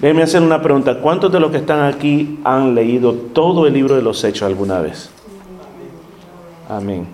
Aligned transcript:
Déjenme 0.00 0.22
hacer 0.22 0.42
una 0.42 0.62
pregunta. 0.62 0.98
¿Cuántos 0.98 1.30
de 1.30 1.40
los 1.40 1.50
que 1.50 1.58
están 1.58 1.82
aquí 1.82 2.38
han 2.42 2.74
leído 2.74 3.12
todo 3.12 3.66
el 3.66 3.74
libro 3.74 3.96
de 3.96 4.02
los 4.02 4.24
Hechos 4.24 4.44
alguna 4.44 4.80
vez? 4.80 5.10
Amén. 6.68 7.06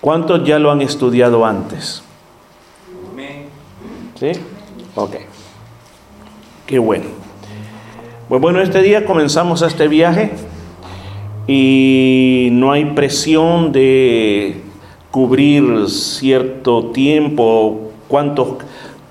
¿Cuántos 0.00 0.44
ya 0.44 0.58
lo 0.58 0.70
han 0.70 0.82
estudiado 0.82 1.46
antes? 1.46 2.02
¿Sí? 4.16 4.32
Ok. 4.94 5.16
Qué 6.66 6.78
bueno. 6.78 7.06
Pues 8.28 8.40
bueno, 8.40 8.60
este 8.60 8.82
día 8.82 9.06
comenzamos 9.06 9.62
este 9.62 9.88
viaje 9.88 10.32
y 11.46 12.48
no 12.52 12.72
hay 12.72 12.86
presión 12.86 13.72
de 13.72 14.62
cubrir 15.10 15.88
cierto 15.88 16.90
tiempo, 16.90 17.92
cuántos 18.08 18.48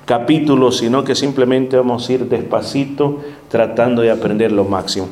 capítulos, 0.06 0.78
sino 0.78 1.04
que 1.04 1.16
simplemente 1.16 1.78
vamos 1.78 2.08
a 2.08 2.14
ir 2.14 2.30
despacito 2.30 3.22
tratando 3.50 4.02
de 4.02 4.12
aprender 4.12 4.52
lo 4.52 4.66
máximo. 4.66 5.08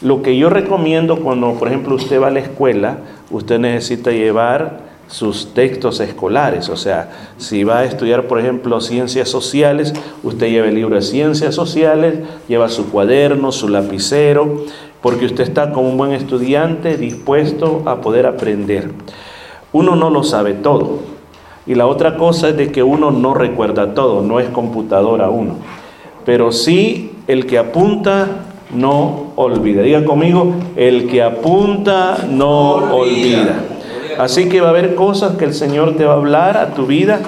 Lo 0.00 0.22
que 0.22 0.36
yo 0.36 0.48
recomiendo 0.48 1.20
cuando, 1.20 1.52
por 1.54 1.68
ejemplo, 1.68 1.94
usted 1.94 2.20
va 2.20 2.28
a 2.28 2.30
la 2.30 2.40
escuela, 2.40 2.98
usted 3.30 3.58
necesita 3.58 4.10
llevar 4.10 4.88
sus 5.08 5.54
textos 5.54 6.00
escolares, 6.00 6.68
o 6.68 6.76
sea, 6.76 7.10
si 7.38 7.64
va 7.64 7.78
a 7.78 7.84
estudiar, 7.84 8.26
por 8.26 8.38
ejemplo, 8.38 8.78
ciencias 8.80 9.28
sociales, 9.28 9.94
usted 10.22 10.48
lleva 10.48 10.68
el 10.68 10.74
libro 10.74 10.96
de 10.96 11.02
ciencias 11.02 11.54
sociales, 11.54 12.18
lleva 12.46 12.68
su 12.68 12.90
cuaderno, 12.90 13.50
su 13.50 13.68
lapicero, 13.68 14.64
porque 15.00 15.24
usted 15.24 15.44
está 15.44 15.72
como 15.72 15.88
un 15.88 15.96
buen 15.96 16.12
estudiante 16.12 16.98
dispuesto 16.98 17.82
a 17.86 18.00
poder 18.02 18.26
aprender. 18.26 18.90
Uno 19.72 19.96
no 19.96 20.10
lo 20.10 20.24
sabe 20.24 20.54
todo. 20.54 21.17
Y 21.68 21.74
la 21.74 21.86
otra 21.86 22.16
cosa 22.16 22.48
es 22.48 22.56
de 22.56 22.72
que 22.72 22.82
uno 22.82 23.10
no 23.10 23.34
recuerda 23.34 23.94
todo, 23.94 24.22
no 24.22 24.40
es 24.40 24.48
computadora 24.48 25.28
uno. 25.28 25.56
Pero 26.24 26.50
sí 26.50 27.12
el 27.26 27.46
que 27.46 27.58
apunta 27.58 28.26
no 28.74 29.32
olvida. 29.36 29.82
Diga 29.82 30.04
conmigo, 30.04 30.54
el 30.76 31.06
que 31.06 31.22
apunta 31.22 32.26
no 32.28 32.70
olvida. 32.96 33.60
Así 34.18 34.48
que 34.48 34.60
va 34.60 34.68
a 34.68 34.70
haber 34.70 34.94
cosas 34.94 35.36
que 35.36 35.44
el 35.44 35.54
Señor 35.54 35.96
te 35.96 36.04
va 36.04 36.14
a 36.14 36.16
hablar 36.16 36.56
a 36.56 36.74
tu 36.74 36.86
vida 36.86 37.20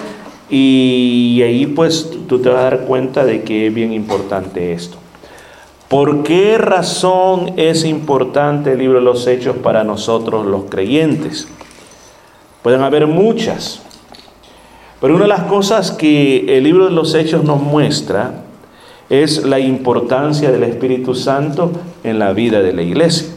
y 0.49 1.41
ahí 1.45 1.67
pues 1.67 2.11
tú 2.27 2.41
te 2.41 2.49
vas 2.49 2.59
a 2.59 2.63
dar 2.65 2.81
cuenta 2.81 3.25
de 3.25 3.43
que 3.43 3.69
es 3.69 3.75
bien 3.75 3.93
importante 3.93 4.73
esto. 4.73 4.97
¿Por 5.89 6.23
qué 6.23 6.57
razón 6.57 7.53
es 7.57 7.85
importante 7.85 8.73
el 8.73 8.79
libro 8.79 8.99
de 8.99 9.05
los 9.05 9.27
Hechos 9.27 9.57
para 9.57 9.85
nosotros 9.85 10.47
los 10.47 10.65
creyentes? 10.65 11.49
Pueden 12.63 12.83
haber 12.83 13.07
muchas, 13.07 13.83
pero 15.01 15.15
una 15.15 15.25
de 15.25 15.29
las 15.29 15.43
cosas 15.45 15.93
que 15.93 16.57
el 16.57 16.65
libro 16.65 16.87
de 16.87 16.93
los 16.93 17.15
Hechos 17.15 17.45
nos 17.45 17.61
muestra 17.61 18.45
es 19.09 19.45
la 19.45 19.59
importancia 19.59 20.51
del 20.51 20.63
Espíritu 20.65 21.15
Santo 21.15 21.73
en 22.05 22.19
la 22.19 22.33
vida 22.33 22.63
de 22.63 22.73
la 22.73 22.83
iglesia. 22.83 23.29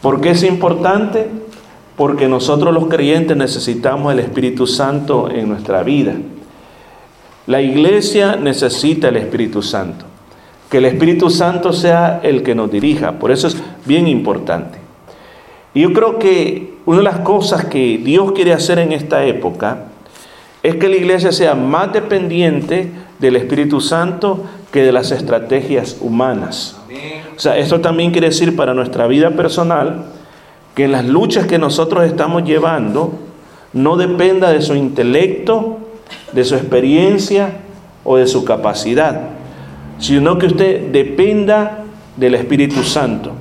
¿Por 0.00 0.20
qué 0.20 0.30
es 0.30 0.42
importante? 0.42 1.28
porque 1.98 2.28
nosotros 2.28 2.72
los 2.72 2.86
creyentes 2.86 3.36
necesitamos 3.36 4.12
el 4.12 4.20
Espíritu 4.20 4.68
Santo 4.68 5.28
en 5.28 5.48
nuestra 5.48 5.82
vida. 5.82 6.14
La 7.48 7.60
iglesia 7.60 8.36
necesita 8.36 9.08
el 9.08 9.16
Espíritu 9.16 9.62
Santo. 9.62 10.04
Que 10.70 10.78
el 10.78 10.84
Espíritu 10.84 11.28
Santo 11.28 11.72
sea 11.72 12.20
el 12.22 12.44
que 12.44 12.54
nos 12.54 12.70
dirija. 12.70 13.18
Por 13.18 13.32
eso 13.32 13.48
es 13.48 13.56
bien 13.84 14.06
importante. 14.06 14.78
Y 15.74 15.80
yo 15.80 15.92
creo 15.92 16.20
que 16.20 16.74
una 16.86 16.98
de 16.98 17.04
las 17.04 17.18
cosas 17.18 17.64
que 17.64 17.98
Dios 17.98 18.30
quiere 18.30 18.52
hacer 18.52 18.78
en 18.78 18.92
esta 18.92 19.24
época 19.24 19.86
es 20.68 20.76
que 20.76 20.88
la 20.88 20.96
iglesia 20.96 21.32
sea 21.32 21.54
más 21.54 21.92
dependiente 21.92 22.90
del 23.18 23.36
Espíritu 23.36 23.80
Santo 23.80 24.44
que 24.72 24.82
de 24.82 24.92
las 24.92 25.10
estrategias 25.10 25.96
humanas. 26.00 26.78
O 27.36 27.40
sea, 27.40 27.56
esto 27.56 27.80
también 27.80 28.10
quiere 28.10 28.28
decir 28.28 28.56
para 28.56 28.74
nuestra 28.74 29.06
vida 29.06 29.30
personal, 29.30 30.06
que 30.74 30.88
las 30.88 31.04
luchas 31.04 31.46
que 31.46 31.58
nosotros 31.58 32.04
estamos 32.04 32.44
llevando 32.44 33.12
no 33.72 33.96
dependa 33.96 34.50
de 34.52 34.62
su 34.62 34.74
intelecto, 34.74 35.78
de 36.32 36.44
su 36.44 36.54
experiencia 36.54 37.52
o 38.04 38.16
de 38.16 38.26
su 38.26 38.44
capacidad, 38.44 39.20
sino 39.98 40.38
que 40.38 40.46
usted 40.46 40.90
dependa 40.90 41.84
del 42.16 42.34
Espíritu 42.34 42.82
Santo. 42.82 43.32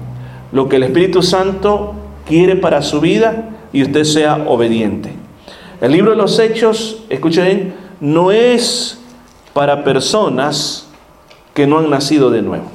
Lo 0.52 0.70
que 0.70 0.78
el 0.78 0.84
Espíritu 0.84 1.22
Santo 1.22 1.94
quiere 2.26 2.56
para 2.56 2.82
su 2.82 3.02
vida 3.02 3.50
y 3.74 3.84
usted 3.84 4.04
sea 4.04 4.46
obediente. 4.48 5.17
El 5.80 5.92
libro 5.92 6.12
de 6.12 6.18
los 6.18 6.40
Hechos, 6.40 7.04
escuchen, 7.10 7.76
no 8.00 8.32
es 8.32 9.00
para 9.54 9.84
personas 9.84 10.88
que 11.54 11.68
no 11.68 11.80
han 11.80 11.90
nacido 11.90 12.30
de 12.30 12.42
nuevo. 12.42 12.66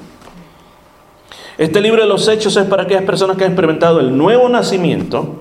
Este 1.59 1.81
libro 1.81 2.03
de 2.03 2.09
los 2.09 2.27
hechos 2.29 2.57
es 2.57 2.65
para 2.65 2.85
aquellas 2.85 3.05
personas 3.05 3.37
que 3.37 3.45
han 3.45 3.51
experimentado 3.51 4.01
el 4.01 4.17
nuevo 4.17 4.49
nacimiento 4.49 5.37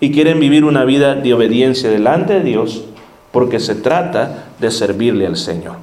y 0.00 0.12
quieren 0.12 0.38
vivir 0.38 0.64
una 0.64 0.84
vida 0.84 1.14
de 1.16 1.34
obediencia 1.34 1.90
delante 1.90 2.34
de 2.34 2.40
Dios 2.40 2.84
porque 3.32 3.58
se 3.58 3.74
trata 3.74 4.46
de 4.58 4.70
servirle 4.70 5.26
al 5.26 5.36
Señor. 5.36 5.76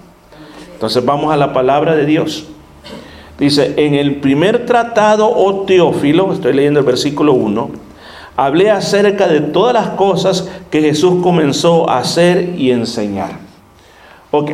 Entonces 0.74 1.04
vamos 1.06 1.32
a 1.34 1.38
la 1.38 1.54
palabra 1.54 1.96
de 1.96 2.06
Dios. 2.06 2.46
Dice, 3.38 3.74
en 3.78 3.96
el 3.96 4.16
primer 4.16 4.66
tratado, 4.66 5.30
oh 5.30 5.66
Teófilo, 5.66 6.32
estoy 6.32 6.54
leyendo 6.54 6.80
el 6.80 6.86
versículo 6.86 7.34
1, 7.34 7.70
hablé 8.36 8.70
acerca 8.70 9.28
de 9.28 9.42
todas 9.42 9.74
las 9.74 9.90
cosas 9.92 10.50
que 10.70 10.82
Jesús 10.82 11.22
comenzó 11.24 11.90
a 11.90 12.00
hacer 12.00 12.56
y 12.58 12.72
enseñar. 12.72 13.32
Ok. 14.32 14.52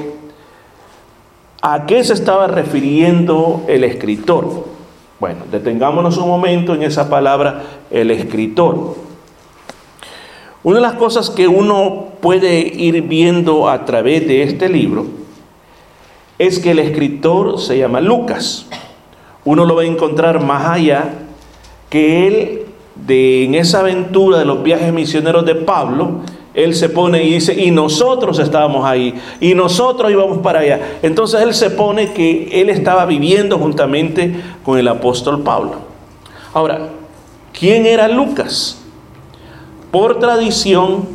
¿A 1.62 1.86
qué 1.86 2.03
se 2.03 2.14
estaba 2.14 2.47
refiriendo 2.47 3.64
el 3.68 3.84
escritor? 3.84 4.66
Bueno, 5.19 5.42
detengámonos 5.52 6.18
un 6.18 6.28
momento 6.28 6.74
en 6.74 6.81
esa 6.81 7.09
palabra, 7.09 7.62
el 7.92 8.09
escritor. 8.09 8.96
Una 10.63 10.75
de 10.78 10.81
las 10.81 10.94
cosas 10.94 11.30
que 11.30 11.48
uno 11.48 12.08
puede 12.19 12.59
ir 12.59 13.03
viendo 13.03 13.69
a 13.69 13.86
través 13.86 14.28
de 14.28 14.44
este 14.44 14.69
libro 14.69 15.06
es 16.38 16.58
que 16.58 16.72
el 16.72 16.80
escritor 16.80 17.59
se 17.59 17.78
llama 17.78 18.02
Lucas. 18.02 18.68
Uno 19.46 19.66
lo 19.66 19.75
va 19.75 19.84
a 19.84 19.86
encontrar 19.86 20.44
más 20.44 20.66
allá 20.66 21.13
que 21.90 22.28
él, 22.28 22.61
de, 23.06 23.45
en 23.45 23.56
esa 23.56 23.79
aventura 23.79 24.38
de 24.39 24.45
los 24.45 24.63
viajes 24.63 24.94
misioneros 24.94 25.45
de 25.45 25.56
Pablo, 25.56 26.22
él 26.53 26.75
se 26.75 26.89
pone 26.89 27.23
y 27.23 27.34
dice, 27.34 27.53
y 27.53 27.72
nosotros 27.72 28.38
estábamos 28.39 28.85
ahí, 28.85 29.13
y 29.39 29.53
nosotros 29.53 30.12
íbamos 30.12 30.39
para 30.39 30.59
allá. 30.59 30.97
Entonces 31.01 31.41
él 31.41 31.53
se 31.53 31.69
pone 31.69 32.12
que 32.12 32.62
él 32.62 32.69
estaba 32.69 33.06
viviendo 33.06 33.57
juntamente 33.57 34.35
con 34.63 34.78
el 34.78 34.88
apóstol 34.88 35.44
Pablo. 35.44 35.75
Ahora, 36.53 36.89
¿quién 37.57 37.85
era 37.85 38.07
Lucas? 38.09 38.81
Por 39.91 40.19
tradición, 40.19 41.07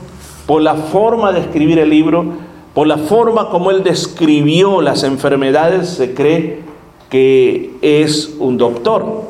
por 0.47 0.63
la 0.63 0.75
forma 0.75 1.33
de 1.33 1.41
escribir 1.41 1.79
el 1.79 1.91
libro, 1.91 2.25
por 2.73 2.87
la 2.87 2.97
forma 2.97 3.51
como 3.51 3.71
él 3.71 3.83
describió 3.83 4.81
las 4.81 5.03
enfermedades, 5.03 5.89
se 5.89 6.15
cree 6.15 6.63
que 7.11 7.75
es 7.83 8.35
un 8.39 8.57
doctor. 8.57 9.23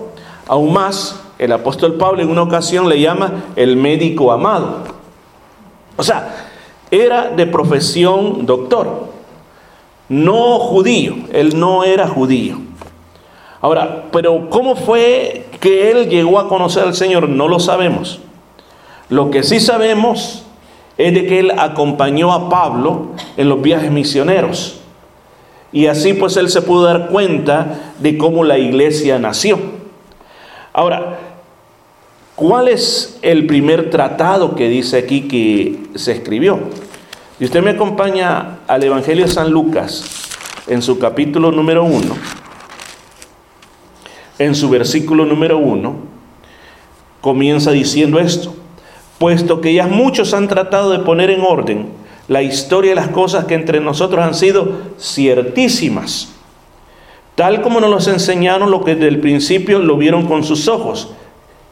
Aún 0.47 0.73
más, 0.73 1.21
el 1.39 1.53
apóstol 1.53 1.95
Pablo 1.95 2.23
en 2.23 2.31
una 2.31 2.43
ocasión 2.43 2.89
le 2.89 3.01
llama 3.01 3.45
el 3.57 3.77
médico 3.77 4.33
amado. 4.33 4.85
O 5.97 6.03
sea, 6.03 6.49
era 6.91 7.31
de 7.31 7.47
profesión 7.47 8.47
doctor, 8.47 9.09
no 10.09 10.59
judío, 10.59 11.17
él 11.33 11.59
no 11.59 11.85
era 11.85 12.09
judío. 12.09 12.59
Ahora, 13.61 14.05
pero 14.13 14.49
¿cómo 14.51 14.77
fue 14.77 15.47
que 15.61 15.91
él 15.91 16.09
llegó 16.09 16.39
a 16.39 16.49
conocer 16.49 16.85
al 16.85 16.95
Señor? 16.95 17.29
No 17.29 17.49
lo 17.49 17.59
sabemos. 17.59 18.21
Lo 19.09 19.31
que 19.31 19.43
sí 19.43 19.61
sabemos 19.61 20.45
es 20.99 21.15
de 21.15 21.27
que 21.27 21.41
él 21.41 21.53
acompañó 21.59 22.33
a 22.33 22.49
Pablo 22.49 23.09
en 23.37 23.49
los 23.49 23.61
viajes 23.63 23.91
misioneros. 23.91 24.81
Y 25.73 25.87
así 25.87 26.15
pues 26.15 26.37
él 26.37 26.49
se 26.49 26.63
pudo 26.63 26.85
dar 26.85 27.09
cuenta 27.09 27.93
de 27.99 28.17
cómo 28.17 28.45
la 28.45 28.59
iglesia 28.59 29.19
nació. 29.19 29.59
Ahora, 30.73 31.19
¿Cuál 32.37 32.69
es 32.69 33.19
el 33.23 33.47
primer 33.47 33.89
tratado 33.89 34.55
que 34.55 34.69
dice 34.69 34.99
aquí 34.99 35.23
que 35.23 35.99
se 35.99 36.13
escribió? 36.13 36.59
Y 37.41 37.47
usted 37.47 37.63
me 37.63 37.71
acompaña 37.71 38.59
al 38.69 38.85
Evangelio 38.85 39.25
de 39.25 39.33
San 39.33 39.51
Lucas 39.51 40.05
en 40.67 40.83
su 40.83 40.99
capítulo 40.99 41.51
número 41.51 41.85
1, 41.85 42.15
en 44.39 44.55
su 44.55 44.69
versículo 44.69 45.25
número 45.25 45.57
1, 45.57 45.97
comienza 47.23 47.71
diciendo 47.71 48.21
esto, 48.21 48.55
puesto 49.19 49.63
que 49.63 49.73
ya 49.73 49.87
muchos 49.87 50.35
han 50.35 50.47
tratado 50.47 50.91
de 50.91 50.99
poner 50.99 51.31
en 51.31 51.41
orden 51.41 51.87
la 52.29 52.43
historia 52.43 52.91
de 52.91 52.97
las 52.97 53.09
cosas 53.09 53.47
que 53.47 53.55
entre 53.55 53.81
nosotros 53.81 54.23
han 54.23 54.35
sido 54.35 54.73
ciertísimas, 55.01 56.35
tal 57.35 57.63
como 57.63 57.81
nos 57.81 57.89
los 57.89 58.09
enseñaron 58.09 58.71
lo 58.71 58.85
que 58.85 58.95
desde 58.95 59.09
el 59.09 59.21
principio 59.21 59.79
lo 59.79 59.97
vieron 59.97 60.27
con 60.27 60.45
sus 60.45 60.69
ojos 60.69 61.15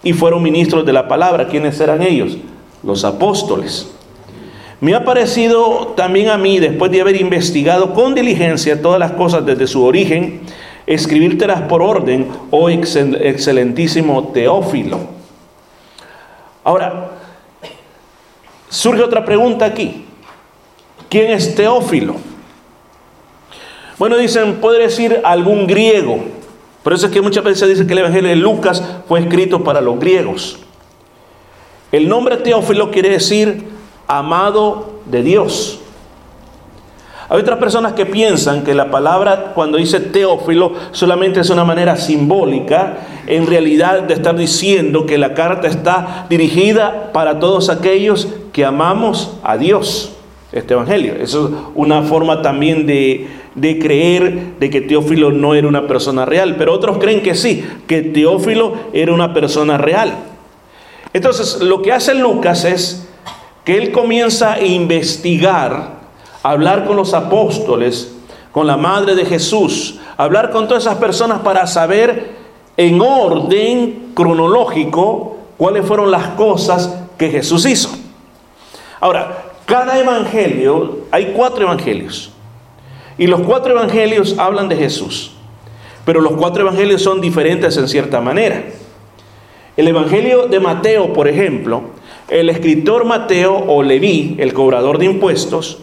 y 0.05 0.13
fueron 0.13 0.43
ministros 0.43 0.87
de 0.87 0.93
la 0.93 1.09
palabra. 1.09 1.49
¿Quiénes 1.49 1.81
eran 1.81 2.03
ellos? 2.03 2.37
Los 2.83 3.05
apóstoles. 3.05 3.91
Me 4.81 4.95
ha 4.95 5.05
parecido 5.05 5.95
también 5.97 6.29
a 6.29 6.37
mí, 6.37 6.59
después 6.59 6.91
de 6.93 7.01
haber 7.01 7.21
investigado 7.21 7.95
con 7.95 8.15
diligencia 8.15 8.83
todas 8.83 9.01
las 9.01 9.13
cosas 9.13 9.47
desde 9.47 9.67
su 9.67 9.83
origen, 9.83 10.43
escribírtelas 10.87 11.63
por 11.63 11.81
orden, 11.81 12.29
oh 12.51 12.69
excelentísimo 12.69 14.29
Teófilo. 14.29 15.01
Ahora, 16.63 17.13
surge 18.69 19.03
otra 19.03 19.25
pregunta 19.25 19.65
aquí. 19.65 20.05
¿Quién 21.09 21.31
es 21.31 21.55
Teófilo? 21.55 22.17
Bueno, 23.99 24.17
dicen, 24.17 24.57
puede 24.57 24.83
decir 24.83 25.21
algún 25.25 25.67
griego. 25.67 26.19
Por 26.85 26.93
eso 26.93 27.07
es 27.07 27.13
que 27.13 27.23
muchas 27.23 27.43
veces 27.43 27.61
se 27.61 27.67
dice 27.67 27.87
que 27.87 27.95
el 27.95 28.01
Evangelio 28.01 28.29
de 28.29 28.37
Lucas 28.37 28.83
fue 29.09 29.19
escrito 29.21 29.65
para 29.65 29.81
los 29.81 29.99
griegos. 29.99 30.59
El 31.91 32.09
nombre 32.09 32.37
Teófilo 32.37 32.91
quiere 32.91 33.09
decir 33.09 33.65
amado 34.07 35.01
de 35.07 35.23
Dios. 35.23 35.81
Hay 37.31 37.41
otras 37.41 37.59
personas 37.59 37.95
que 37.95 38.05
piensan 38.05 38.65
que 38.65 38.75
la 38.75 38.91
palabra 38.91 39.53
cuando 39.55 39.79
dice 39.79 39.99
Teófilo 39.99 40.75
solamente 40.93 41.41
es 41.41 41.49
una 41.49 41.65
manera 41.65 41.97
simbólica, 41.97 42.99
en 43.27 43.47
realidad 43.47 44.03
de 44.03 44.13
estar 44.13 44.37
diciendo 44.37 45.07
que 45.07 45.17
la 45.17 45.33
carta 45.33 45.67
está 45.67 46.27
dirigida 46.29 47.13
para 47.15 47.41
todos 47.41 47.71
aquellos 47.71 48.29
que 48.53 48.67
amamos 48.67 49.39
a 49.43 49.57
Dios, 49.57 50.13
este 50.53 50.75
Evangelio. 50.75 51.15
Eso 51.19 51.47
es 51.47 51.55
una 51.75 52.03
forma 52.03 52.43
también 52.43 52.87
de, 52.87 53.27
de 53.55 53.79
creer 53.79 54.55
de 54.59 54.71
que 54.71 54.81
Teófilo 54.81 55.31
no 55.31 55.55
era 55.55 55.69
una 55.69 55.87
persona 55.87 56.25
real, 56.25 56.57
pero 56.57 56.73
otros 56.73 56.99
creen 56.99 57.23
que 57.23 57.35
sí, 57.35 57.65
que 57.87 58.03
Teófilo 58.03 58.75
era 58.93 59.13
una 59.13 59.33
persona 59.33 59.79
real. 59.79 60.15
Entonces, 61.13 61.61
lo 61.61 61.81
que 61.83 61.93
hace 61.93 62.15
Lucas 62.15 62.65
es 62.65 63.09
que 63.65 63.79
él 63.79 63.93
comienza 63.93 64.55
a 64.55 64.61
investigar, 64.61 66.01
a 66.43 66.51
hablar 66.51 66.85
con 66.85 66.97
los 66.97 67.15
apóstoles, 67.15 68.17
con 68.53 68.67
la 68.67 68.77
madre 68.77 69.15
de 69.15 69.25
Jesús, 69.25 70.01
a 70.17 70.25
hablar 70.25 70.51
con 70.51 70.69
todas 70.69 70.85
esas 70.85 70.99
personas 70.99 71.41
para 71.41 71.67
saber 71.67 72.35
en 72.77 73.01
orden 73.01 74.11
cronológico 74.15 75.37
cuáles 75.57 75.87
fueron 75.87 76.11
las 76.11 76.29
cosas 76.31 76.95
que 77.17 77.31
Jesús 77.31 77.65
hizo. 77.67 77.91
Ahora, 79.01 79.45
cada 79.67 79.99
evangelio, 79.99 81.07
hay 81.11 81.33
cuatro 81.35 81.63
evangelios, 81.63 82.34
y 83.19 83.27
los 83.27 83.41
cuatro 83.41 83.73
evangelios 83.73 84.39
hablan 84.39 84.69
de 84.69 84.77
Jesús, 84.77 85.33
pero 86.05 86.21
los 86.21 86.33
cuatro 86.33 86.63
evangelios 86.63 87.03
son 87.03 87.21
diferentes 87.21 87.77
en 87.77 87.89
cierta 87.89 88.21
manera. 88.21 88.65
El 89.77 89.89
evangelio 89.89 90.47
de 90.47 90.61
Mateo, 90.61 91.13
por 91.13 91.29
ejemplo, 91.29 91.83
el 92.29 92.49
escritor 92.49 93.05
Mateo 93.05 93.55
o 93.55 93.83
Leví, 93.83 94.37
el 94.39 94.53
cobrador 94.53 94.99
de 94.99 95.07
impuestos, 95.07 95.79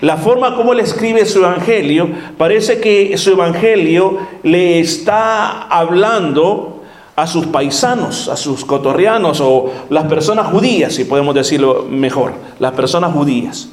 la 0.00 0.16
forma 0.16 0.54
como 0.54 0.72
él 0.72 0.80
escribe 0.80 1.26
su 1.26 1.40
evangelio, 1.40 2.08
parece 2.36 2.80
que 2.80 3.16
su 3.18 3.32
evangelio 3.32 4.18
le 4.44 4.78
está 4.78 5.62
hablando 5.62 6.82
a 7.16 7.26
sus 7.26 7.46
paisanos, 7.46 8.28
a 8.28 8.36
sus 8.36 8.64
cotorrianos 8.64 9.40
o 9.40 9.72
las 9.90 10.04
personas 10.04 10.52
judías, 10.52 10.94
si 10.94 11.04
podemos 11.04 11.34
decirlo 11.34 11.84
mejor, 11.90 12.34
las 12.60 12.72
personas 12.72 13.12
judías. 13.12 13.70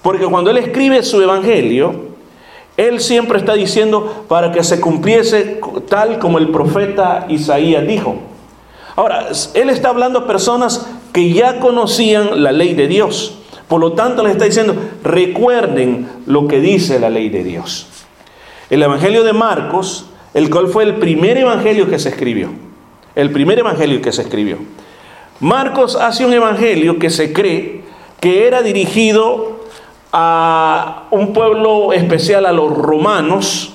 Porque 0.00 0.24
cuando 0.24 0.50
él 0.50 0.56
escribe 0.56 1.02
su 1.02 1.20
evangelio, 1.20 2.10
él 2.76 3.00
siempre 3.00 3.38
está 3.38 3.54
diciendo 3.54 4.24
para 4.28 4.52
que 4.52 4.64
se 4.64 4.80
cumpliese 4.80 5.60
tal 5.88 6.18
como 6.18 6.38
el 6.38 6.48
profeta 6.48 7.26
Isaías 7.28 7.86
dijo. 7.86 8.16
Ahora, 8.96 9.28
él 9.54 9.70
está 9.70 9.90
hablando 9.90 10.20
a 10.20 10.26
personas 10.26 10.86
que 11.12 11.32
ya 11.32 11.60
conocían 11.60 12.42
la 12.42 12.52
ley 12.52 12.74
de 12.74 12.88
Dios. 12.88 13.38
Por 13.68 13.80
lo 13.80 13.92
tanto, 13.92 14.22
les 14.22 14.32
está 14.32 14.44
diciendo, 14.44 14.74
recuerden 15.04 16.08
lo 16.26 16.48
que 16.48 16.60
dice 16.60 16.98
la 16.98 17.10
ley 17.10 17.28
de 17.28 17.44
Dios. 17.44 17.86
El 18.68 18.82
Evangelio 18.82 19.24
de 19.24 19.32
Marcos, 19.32 20.06
el 20.34 20.50
cual 20.50 20.68
fue 20.68 20.84
el 20.84 20.96
primer 20.96 21.38
Evangelio 21.38 21.88
que 21.88 21.98
se 21.98 22.08
escribió. 22.08 22.50
El 23.14 23.30
primer 23.30 23.58
Evangelio 23.58 24.00
que 24.00 24.12
se 24.12 24.22
escribió. 24.22 24.58
Marcos 25.40 25.96
hace 25.96 26.24
un 26.24 26.32
Evangelio 26.32 26.98
que 26.98 27.10
se 27.10 27.32
cree 27.32 27.82
que 28.20 28.46
era 28.46 28.62
dirigido 28.62 29.59
a 30.12 31.04
un 31.10 31.32
pueblo 31.32 31.92
especial, 31.92 32.46
a 32.46 32.52
los 32.52 32.76
romanos, 32.76 33.72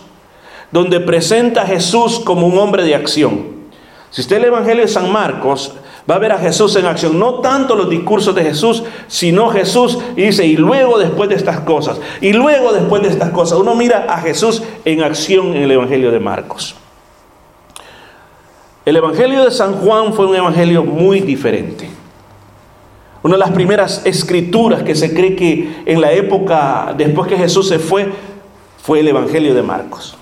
donde 0.72 1.00
presenta 1.00 1.62
a 1.62 1.66
Jesús 1.66 2.20
como 2.20 2.48
un 2.48 2.58
hombre 2.58 2.84
de 2.84 2.96
acción. 2.96 3.56
Si 4.10 4.22
usted 4.22 4.38
el 4.38 4.46
Evangelio 4.46 4.84
de 4.84 4.88
San 4.88 5.12
Marcos, 5.12 5.74
va 6.10 6.16
a 6.16 6.20
ver 6.20 6.32
a 6.32 6.38
Jesús 6.38 6.76
en 6.76 6.86
acción. 6.86 7.20
No 7.20 7.36
tanto 7.36 7.76
los 7.76 7.90
discursos 7.90 8.36
de 8.36 8.44
Jesús, 8.44 8.84
sino 9.08 9.50
Jesús 9.50 9.98
y 10.16 10.24
dice, 10.24 10.46
y 10.46 10.56
luego 10.58 10.98
después 10.98 11.30
de 11.30 11.36
estas 11.36 11.62
cosas, 11.62 12.00
y 12.22 12.34
luego 12.34 12.74
después 12.74 13.02
de 13.02 13.10
estas 13.10 13.32
cosas, 13.32 13.58
uno 13.60 13.76
mira 13.76 14.06
a 14.10 14.20
Jesús 14.20 14.64
en 14.86 15.04
acción 15.04 15.56
en 15.56 15.64
el 15.64 15.72
Evangelio 15.72 16.12
de 16.12 16.20
Marcos. 16.20 16.76
El 18.86 18.98
Evangelio 18.98 19.44
de 19.44 19.52
San 19.52 19.74
Juan 19.74 20.14
fue 20.14 20.28
un 20.28 20.36
Evangelio 20.36 20.84
muy 20.84 21.22
diferente. 21.22 21.90
Una 23.26 23.38
de 23.38 23.40
las 23.40 23.54
primeras 23.54 24.06
escrituras 24.06 24.84
que 24.84 24.94
se 24.94 25.16
cree 25.16 25.36
que 25.36 25.82
en 25.88 26.00
la 26.00 26.12
época 26.12 26.94
después 26.96 27.28
que 27.28 27.36
Jesús 27.36 27.68
se 27.68 27.80
fue, 27.80 28.12
fue 28.84 29.00
el 29.00 29.08
Evangelio 29.08 29.56
de 29.56 29.64
Marcos. 29.64 30.16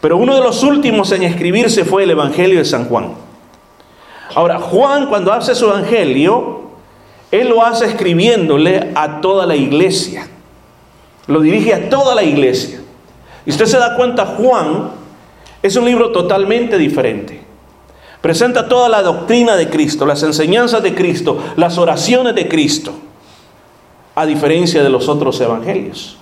Pero 0.00 0.16
uno 0.16 0.34
de 0.34 0.40
los 0.40 0.64
últimos 0.64 1.12
en 1.12 1.22
escribirse 1.22 1.84
fue 1.84 2.02
el 2.02 2.10
Evangelio 2.10 2.58
de 2.58 2.64
San 2.64 2.86
Juan. 2.86 3.12
Ahora, 4.34 4.58
Juan 4.58 5.06
cuando 5.06 5.32
hace 5.32 5.54
su 5.54 5.66
evangelio, 5.66 6.62
él 7.30 7.48
lo 7.48 7.64
hace 7.64 7.84
escribiéndole 7.84 8.90
a 8.96 9.20
toda 9.20 9.46
la 9.46 9.54
iglesia. 9.54 10.26
Lo 11.28 11.40
dirige 11.40 11.72
a 11.72 11.88
toda 11.88 12.16
la 12.16 12.24
iglesia. 12.24 12.80
Y 13.46 13.50
usted 13.50 13.66
se 13.66 13.78
da 13.78 13.94
cuenta, 13.94 14.26
Juan 14.26 14.90
es 15.62 15.76
un 15.76 15.84
libro 15.84 16.10
totalmente 16.10 16.78
diferente. 16.78 17.41
Presenta 18.22 18.68
toda 18.68 18.88
la 18.88 19.02
doctrina 19.02 19.56
de 19.56 19.68
Cristo, 19.68 20.06
las 20.06 20.22
enseñanzas 20.22 20.82
de 20.82 20.94
Cristo, 20.94 21.38
las 21.56 21.76
oraciones 21.76 22.36
de 22.36 22.46
Cristo, 22.48 22.92
a 24.14 24.24
diferencia 24.24 24.82
de 24.82 24.88
los 24.88 25.08
otros 25.08 25.40
evangelios. 25.40 26.18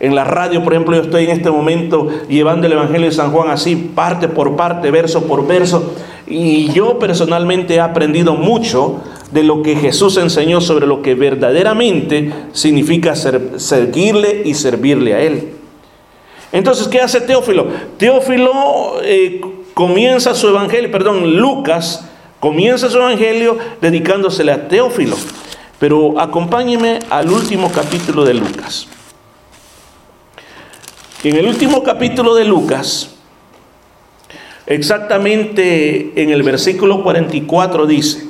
En 0.00 0.16
la 0.16 0.24
radio, 0.24 0.64
por 0.64 0.72
ejemplo, 0.72 0.96
yo 0.96 1.02
estoy 1.02 1.24
en 1.24 1.30
este 1.30 1.52
momento 1.52 2.08
llevando 2.28 2.66
el 2.66 2.72
Evangelio 2.72 3.06
de 3.06 3.14
San 3.14 3.30
Juan 3.30 3.50
así, 3.50 3.76
parte 3.76 4.26
por 4.26 4.56
parte, 4.56 4.90
verso 4.90 5.22
por 5.28 5.46
verso. 5.46 5.94
Y 6.26 6.72
yo 6.72 6.98
personalmente 6.98 7.76
he 7.76 7.80
aprendido 7.80 8.34
mucho 8.34 9.00
de 9.30 9.44
lo 9.44 9.62
que 9.62 9.76
Jesús 9.76 10.16
enseñó 10.16 10.60
sobre 10.60 10.88
lo 10.88 11.02
que 11.02 11.14
verdaderamente 11.14 12.32
significa 12.52 13.14
seguirle 13.14 14.42
y 14.44 14.54
servirle 14.54 15.14
a 15.14 15.20
Él. 15.20 15.52
Entonces, 16.50 16.88
¿qué 16.88 17.00
hace 17.00 17.20
Teófilo? 17.20 17.68
Teófilo 17.96 19.00
eh, 19.04 19.40
comienza 19.74 20.34
su 20.34 20.48
evangelio, 20.48 20.90
perdón, 20.90 21.36
Lucas 21.36 22.04
comienza 22.40 22.90
su 22.90 22.96
evangelio 22.98 23.58
dedicándosele 23.80 24.52
a 24.52 24.68
Teófilo. 24.68 25.16
Pero 25.78 26.20
acompáñeme 26.20 27.00
al 27.10 27.30
último 27.30 27.70
capítulo 27.72 28.24
de 28.24 28.34
Lucas. 28.34 28.86
En 31.24 31.36
el 31.36 31.46
último 31.46 31.82
capítulo 31.82 32.34
de 32.34 32.44
Lucas, 32.44 33.14
exactamente 34.66 36.12
en 36.20 36.30
el 36.30 36.42
versículo 36.42 37.02
44 37.02 37.86
dice, 37.86 38.26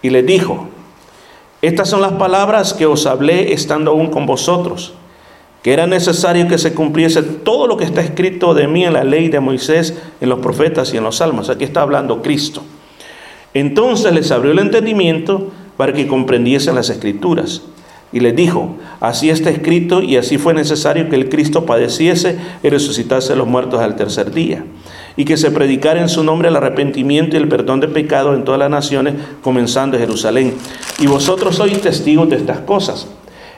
y 0.00 0.10
le 0.10 0.22
dijo, 0.22 0.68
estas 1.60 1.88
son 1.88 2.00
las 2.02 2.12
palabras 2.12 2.74
que 2.74 2.86
os 2.86 3.06
hablé 3.06 3.52
estando 3.52 3.90
aún 3.90 4.08
con 4.08 4.26
vosotros, 4.26 4.94
que 5.64 5.72
era 5.72 5.86
necesario 5.86 6.46
que 6.46 6.58
se 6.58 6.74
cumpliese 6.74 7.22
todo 7.22 7.66
lo 7.66 7.78
que 7.78 7.84
está 7.84 8.02
escrito 8.02 8.52
de 8.52 8.68
mí 8.68 8.84
en 8.84 8.92
la 8.92 9.02
ley 9.02 9.30
de 9.30 9.40
Moisés, 9.40 9.94
en 10.20 10.28
los 10.28 10.40
profetas 10.40 10.92
y 10.92 10.98
en 10.98 11.04
los 11.04 11.16
salmos. 11.16 11.48
Aquí 11.48 11.64
está 11.64 11.80
hablando 11.80 12.20
Cristo. 12.20 12.62
Entonces 13.54 14.12
les 14.12 14.30
abrió 14.30 14.52
el 14.52 14.58
entendimiento 14.58 15.52
para 15.78 15.94
que 15.94 16.06
comprendiesen 16.06 16.74
las 16.74 16.90
escrituras 16.90 17.62
y 18.12 18.20
les 18.20 18.36
dijo, 18.36 18.76
así 19.00 19.30
está 19.30 19.48
escrito 19.48 20.02
y 20.02 20.18
así 20.18 20.36
fue 20.36 20.52
necesario 20.52 21.08
que 21.08 21.16
el 21.16 21.30
Cristo 21.30 21.64
padeciese 21.64 22.36
y 22.62 22.68
resucitase 22.68 23.32
a 23.32 23.36
los 23.36 23.48
muertos 23.48 23.80
al 23.80 23.96
tercer 23.96 24.32
día, 24.32 24.66
y 25.16 25.24
que 25.24 25.38
se 25.38 25.50
predicara 25.50 26.00
en 26.02 26.10
su 26.10 26.22
nombre 26.22 26.48
el 26.48 26.56
arrepentimiento 26.56 27.36
y 27.36 27.40
el 27.40 27.48
perdón 27.48 27.80
de 27.80 27.88
pecados 27.88 28.36
en 28.36 28.44
todas 28.44 28.60
las 28.60 28.70
naciones, 28.70 29.14
comenzando 29.40 29.96
en 29.96 30.02
Jerusalén. 30.02 30.54
Y 31.00 31.06
vosotros 31.06 31.56
sois 31.56 31.80
testigos 31.80 32.28
de 32.28 32.36
estas 32.36 32.60
cosas. 32.60 33.08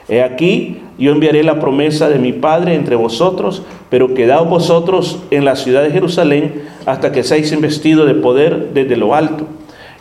He 0.09 0.21
aquí, 0.21 0.81
yo 0.97 1.11
enviaré 1.11 1.43
la 1.43 1.59
promesa 1.59 2.09
de 2.09 2.19
mi 2.19 2.33
Padre 2.33 2.75
entre 2.75 2.95
vosotros, 2.95 3.63
pero 3.89 4.13
quedaos 4.13 4.49
vosotros 4.49 5.19
en 5.31 5.45
la 5.45 5.55
ciudad 5.55 5.83
de 5.83 5.91
Jerusalén 5.91 6.63
hasta 6.85 7.11
que 7.11 7.23
seáis 7.23 7.51
investidos 7.51 8.07
de 8.07 8.15
poder 8.15 8.69
desde 8.73 8.95
lo 8.95 9.13
alto 9.13 9.45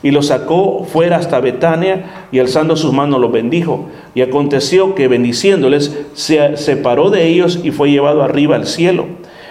y 0.02 0.10
lo 0.12 0.22
sacó 0.22 0.84
fuera 0.84 1.16
hasta 1.16 1.40
Betania 1.40 2.28
y 2.30 2.38
alzando 2.38 2.76
sus 2.76 2.92
manos 2.92 3.20
los 3.20 3.32
bendijo. 3.32 3.88
Y 4.14 4.20
aconteció 4.22 4.94
que 4.94 5.08
bendiciéndoles 5.08 5.98
se 6.14 6.56
separó 6.56 7.10
de 7.10 7.26
ellos 7.26 7.60
y 7.64 7.72
fue 7.72 7.90
llevado 7.90 8.22
arriba 8.22 8.56
al 8.56 8.66
cielo. 8.66 9.06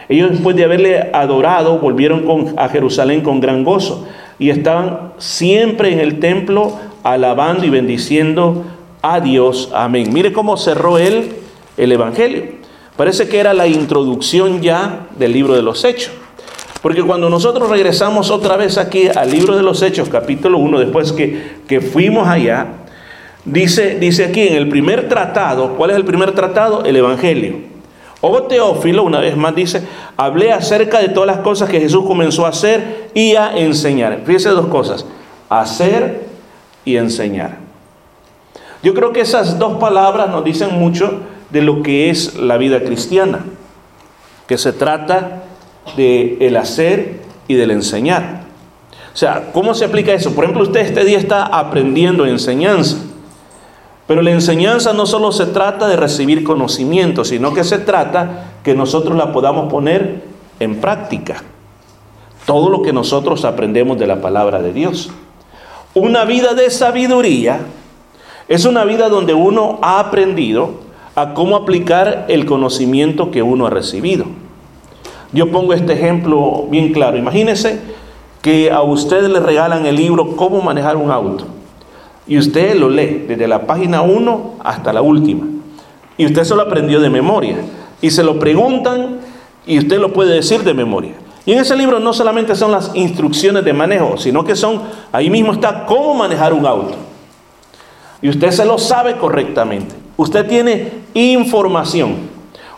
Ellos 0.07 0.31
después 0.31 0.55
de 0.55 0.63
haberle 0.63 1.09
adorado 1.13 1.79
volvieron 1.79 2.21
con, 2.21 2.53
a 2.57 2.69
Jerusalén 2.69 3.21
con 3.21 3.41
gran 3.41 3.63
gozo 3.63 4.07
y 4.38 4.50
estaban 4.50 5.13
siempre 5.17 5.91
en 5.91 6.00
el 6.00 6.19
templo 6.19 6.77
alabando 7.03 7.65
y 7.65 7.69
bendiciendo 7.69 8.63
a 9.13 9.19
Dios. 9.19 9.69
Amén. 9.74 10.12
Mire 10.12 10.33
cómo 10.33 10.57
cerró 10.57 10.97
él 10.97 11.33
el 11.77 11.91
Evangelio. 11.91 12.43
Parece 12.97 13.27
que 13.27 13.39
era 13.39 13.53
la 13.53 13.67
introducción 13.67 14.62
ya 14.62 15.07
del 15.17 15.33
libro 15.33 15.53
de 15.53 15.62
los 15.62 15.83
Hechos. 15.83 16.12
Porque 16.81 17.03
cuando 17.03 17.29
nosotros 17.29 17.69
regresamos 17.69 18.31
otra 18.31 18.57
vez 18.57 18.77
aquí 18.77 19.07
al 19.07 19.31
libro 19.31 19.55
de 19.55 19.63
los 19.63 19.81
Hechos, 19.81 20.09
capítulo 20.09 20.57
1, 20.59 20.79
después 20.79 21.12
que, 21.12 21.57
que 21.67 21.81
fuimos 21.81 22.27
allá, 22.27 22.67
dice, 23.43 23.97
dice 24.00 24.25
aquí 24.25 24.47
en 24.47 24.55
el 24.55 24.69
primer 24.69 25.07
tratado, 25.09 25.75
¿cuál 25.75 25.91
es 25.91 25.97
el 25.97 26.05
primer 26.05 26.31
tratado? 26.33 26.83
El 26.83 26.95
Evangelio. 26.95 27.57
O 28.21 28.43
Teófilo, 28.43 29.03
una 29.03 29.19
vez 29.19 29.35
más, 29.35 29.53
dice, 29.53 29.83
hablé 30.17 30.51
acerca 30.51 31.00
de 31.00 31.09
todas 31.09 31.27
las 31.27 31.39
cosas 31.39 31.69
que 31.69 31.79
Jesús 31.79 32.05
comenzó 32.05 32.45
a 32.45 32.50
hacer 32.50 33.09
y 33.13 33.35
a 33.35 33.55
enseñar. 33.57 34.21
Fíjese 34.25 34.50
dos 34.50 34.67
cosas, 34.67 35.05
hacer 35.50 36.25
y 36.85 36.97
enseñar. 36.97 37.64
Yo 38.85 38.93
creo 38.93 39.11
que 39.13 39.21
esas 39.21 39.57
dos 39.57 39.77
palabras 39.79 40.29
nos 40.29 40.43
dicen 40.43 40.77
mucho 40.77 41.21
de 41.49 41.63
lo 41.63 41.81
que 41.81 42.11
es 42.11 42.35
la 42.35 42.57
vida 42.57 42.83
cristiana, 42.83 43.39
que 44.45 44.59
se 44.59 44.73
trata 44.73 45.41
de 45.97 46.37
el 46.39 46.55
hacer 46.55 47.21
y 47.47 47.55
del 47.55 47.71
enseñar. 47.71 48.43
O 49.11 49.17
sea, 49.17 49.49
¿cómo 49.53 49.73
se 49.73 49.85
aplica 49.85 50.13
eso? 50.13 50.35
Por 50.35 50.43
ejemplo, 50.43 50.61
usted 50.61 50.81
este 50.81 51.03
día 51.03 51.17
está 51.17 51.45
aprendiendo 51.47 52.27
enseñanza. 52.27 52.97
Pero 54.05 54.21
la 54.21 54.29
enseñanza 54.29 54.93
no 54.93 55.07
solo 55.07 55.31
se 55.31 55.47
trata 55.47 55.87
de 55.87 55.95
recibir 55.95 56.43
conocimiento, 56.43 57.25
sino 57.25 57.55
que 57.55 57.63
se 57.63 57.79
trata 57.79 58.51
que 58.63 58.75
nosotros 58.75 59.17
la 59.17 59.31
podamos 59.31 59.67
poner 59.67 60.21
en 60.59 60.79
práctica. 60.79 61.41
Todo 62.45 62.69
lo 62.69 62.83
que 62.83 62.93
nosotros 62.93 63.45
aprendemos 63.45 63.97
de 63.97 64.05
la 64.05 64.21
palabra 64.21 64.61
de 64.61 64.73
Dios. 64.73 65.09
Una 65.95 66.23
vida 66.23 66.53
de 66.53 66.69
sabiduría 66.69 67.61
es 68.47 68.65
una 68.65 68.83
vida 68.83 69.09
donde 69.09 69.33
uno 69.33 69.79
ha 69.81 69.99
aprendido 69.99 70.85
a 71.15 71.33
cómo 71.33 71.55
aplicar 71.55 72.25
el 72.27 72.45
conocimiento 72.45 73.31
que 73.31 73.41
uno 73.41 73.67
ha 73.67 73.69
recibido. 73.69 74.25
Yo 75.31 75.51
pongo 75.51 75.73
este 75.73 75.93
ejemplo 75.93 76.65
bien 76.69 76.93
claro. 76.93 77.17
Imagínese 77.17 77.79
que 78.41 78.69
a 78.69 78.81
usted 78.81 79.27
le 79.27 79.39
regalan 79.39 79.85
el 79.85 79.95
libro 79.95 80.35
Cómo 80.35 80.61
manejar 80.61 80.97
un 80.97 81.09
auto. 81.09 81.45
Y 82.27 82.37
usted 82.37 82.75
lo 82.75 82.89
lee 82.89 83.25
desde 83.27 83.47
la 83.47 83.65
página 83.65 84.01
1 84.01 84.55
hasta 84.63 84.93
la 84.93 85.01
última. 85.01 85.47
Y 86.17 86.25
usted 86.25 86.43
se 86.43 86.55
lo 86.55 86.61
aprendió 86.61 86.99
de 86.99 87.09
memoria. 87.09 87.57
Y 88.01 88.11
se 88.11 88.23
lo 88.23 88.39
preguntan 88.39 89.19
y 89.65 89.79
usted 89.79 89.99
lo 89.99 90.13
puede 90.13 90.35
decir 90.35 90.63
de 90.63 90.73
memoria. 90.73 91.13
Y 91.45 91.53
en 91.53 91.59
ese 91.59 91.75
libro 91.75 91.99
no 91.99 92.13
solamente 92.13 92.55
son 92.55 92.71
las 92.71 92.91
instrucciones 92.95 93.63
de 93.63 93.73
manejo, 93.73 94.17
sino 94.17 94.43
que 94.43 94.55
son, 94.55 94.81
ahí 95.11 95.29
mismo 95.29 95.53
está 95.53 95.85
cómo 95.85 96.13
manejar 96.13 96.53
un 96.53 96.65
auto. 96.65 96.95
Y 98.25 98.29
usted 98.29 98.50
se 98.50 98.65
lo 98.65 98.79
sabe 98.79 99.17
correctamente. 99.17 99.94
Usted 100.17 100.48
tiene 100.48 100.94
información. 101.13 102.15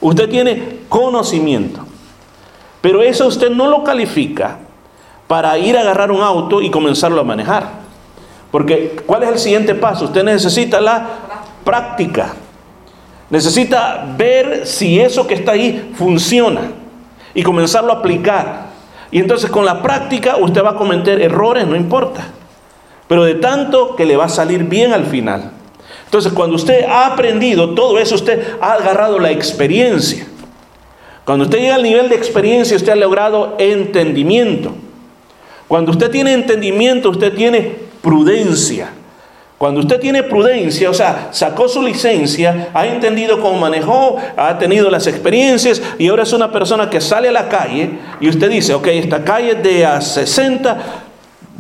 Usted 0.02 0.28
tiene 0.28 0.80
conocimiento. 0.90 1.80
Pero 2.82 3.02
eso 3.02 3.28
usted 3.28 3.50
no 3.52 3.68
lo 3.68 3.82
califica 3.82 4.58
para 5.26 5.58
ir 5.58 5.78
a 5.78 5.82
agarrar 5.84 6.12
un 6.12 6.20
auto 6.20 6.62
y 6.62 6.70
comenzarlo 6.70 7.22
a 7.22 7.24
manejar. 7.24 7.70
Porque 8.52 8.98
¿cuál 9.06 9.24
es 9.24 9.30
el 9.30 9.40
siguiente 9.40 9.74
paso? 9.74 10.04
Usted 10.04 10.26
necesita 10.26 10.82
la 10.82 11.08
práctica. 11.64 12.34
Necesita 13.30 14.06
ver 14.18 14.68
si 14.68 15.00
eso 15.00 15.26
que 15.28 15.36
está 15.36 15.54
ahí 15.54 15.94
funciona 15.96 16.74
y 17.34 17.42
comenzarlo 17.42 17.94
a 17.94 18.00
aplicar. 18.00 18.66
Y 19.12 19.20
entonces 19.20 19.50
con 19.50 19.64
la 19.64 19.82
práctica 19.82 20.36
usted 20.36 20.62
va 20.62 20.72
a 20.72 20.76
cometer 20.76 21.22
errores, 21.22 21.66
no 21.66 21.78
importa. 21.78 22.34
Pero 23.08 23.24
de 23.24 23.36
tanto 23.36 23.96
que 23.96 24.06
le 24.06 24.18
va 24.18 24.26
a 24.26 24.30
salir 24.30 24.64
bien 24.66 24.94
al 24.94 25.06
final. 25.06 25.52
Entonces 26.06 26.32
cuando 26.34 26.56
usted 26.56 26.84
ha 26.86 27.08
aprendido 27.08 27.74
todo 27.74 28.00
eso, 28.00 28.16
usted 28.16 28.56
ha 28.62 28.74
agarrado 28.74 29.20
la 29.20 29.32
experiencia. 29.32 30.28
Cuando 31.26 31.46
usted 31.46 31.60
llega 31.60 31.76
al 31.76 31.84
nivel 31.84 32.08
de 32.08 32.16
experiencia, 32.16 32.78
usted 32.78 32.94
ha 32.94 32.96
logrado 32.96 33.56
entendimiento. 33.60 34.74
Cuando 35.68 35.92
usted 35.92 36.10
tiene 36.10 36.34
entendimiento, 36.34 37.10
usted 37.10 37.34
tiene 37.34 37.76
prudencia. 38.02 38.92
Cuando 39.58 39.80
usted 39.80 40.00
tiene 40.00 40.22
prudencia, 40.22 40.90
o 40.90 40.94
sea, 40.94 41.30
sacó 41.32 41.68
su 41.68 41.82
licencia, 41.82 42.70
ha 42.74 42.86
entendido 42.86 43.42
cómo 43.42 43.60
manejó, 43.60 44.18
ha 44.38 44.58
tenido 44.60 44.90
las 44.92 45.08
experiencias 45.08 45.82
y 45.98 46.08
ahora 46.08 46.24
es 46.24 46.32
una 46.32 46.52
persona 46.52 46.90
que 46.90 47.02
sale 47.02 47.30
a 47.30 47.32
la 47.32 47.50
calle 47.50 47.90
y 48.22 48.30
usted 48.30 48.52
dice, 48.52 48.76
ok, 48.76 48.88
esta 48.88 49.24
calle 49.24 49.56
de 49.56 49.84
a 49.84 50.00
60, 50.00 51.07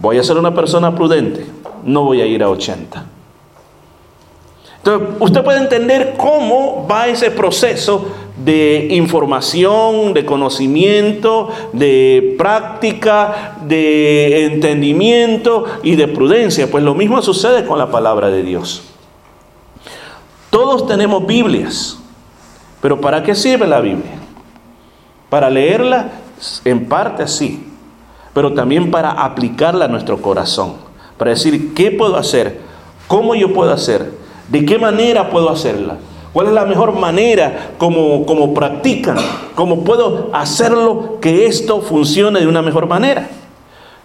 voy 0.01 0.17
a 0.17 0.23
ser 0.23 0.37
una 0.37 0.53
persona 0.53 0.95
prudente, 0.95 1.45
no 1.83 2.03
voy 2.03 2.21
a 2.21 2.25
ir 2.25 2.43
a 2.43 2.49
80. 2.49 3.05
Entonces, 4.77 5.09
usted 5.19 5.43
puede 5.43 5.59
entender 5.59 6.15
cómo 6.17 6.87
va 6.89 7.07
ese 7.07 7.31
proceso 7.31 8.07
de 8.37 8.87
información, 8.91 10.13
de 10.13 10.25
conocimiento, 10.25 11.49
de 11.73 12.35
práctica, 12.37 13.57
de 13.65 14.45
entendimiento 14.45 15.65
y 15.83 15.95
de 15.95 16.07
prudencia. 16.07 16.69
Pues 16.69 16.83
lo 16.83 16.95
mismo 16.95 17.21
sucede 17.21 17.65
con 17.65 17.77
la 17.77 17.91
palabra 17.91 18.29
de 18.29 18.43
Dios. 18.43 18.83
Todos 20.49 20.87
tenemos 20.87 21.25
Biblias, 21.25 21.99
pero 22.81 23.01
¿para 23.01 23.23
qué 23.23 23.35
sirve 23.35 23.67
la 23.67 23.81
Biblia? 23.81 24.13
Para 25.29 25.49
leerla 25.49 26.11
en 26.63 26.87
parte 26.87 27.27
sí, 27.27 27.66
pero 28.37 28.53
también 28.53 28.91
para 28.91 29.09
aplicarla 29.09 29.85
a 29.85 29.87
nuestro 29.87 30.21
corazón, 30.21 30.73
para 31.17 31.31
decir 31.31 31.73
qué 31.73 31.89
puedo 31.89 32.17
hacer, 32.17 32.59
cómo 33.07 33.33
yo 33.33 33.51
puedo 33.51 33.73
hacer, 33.73 34.11
de 34.49 34.63
qué 34.63 34.77
manera 34.77 35.31
puedo 35.31 35.49
hacerla. 35.49 35.97
¿Cuál 36.33 36.45
es 36.45 36.53
la 36.53 36.65
mejor 36.65 36.93
manera 36.93 37.71
como, 37.79 38.27
como 38.27 38.53
practican? 38.53 39.17
¿Cómo 39.55 39.83
puedo 39.83 40.29
hacerlo 40.33 41.17
que 41.19 41.47
esto 41.47 41.81
funcione 41.81 42.39
de 42.39 42.45
una 42.45 42.61
mejor 42.61 42.85
manera? 42.85 43.27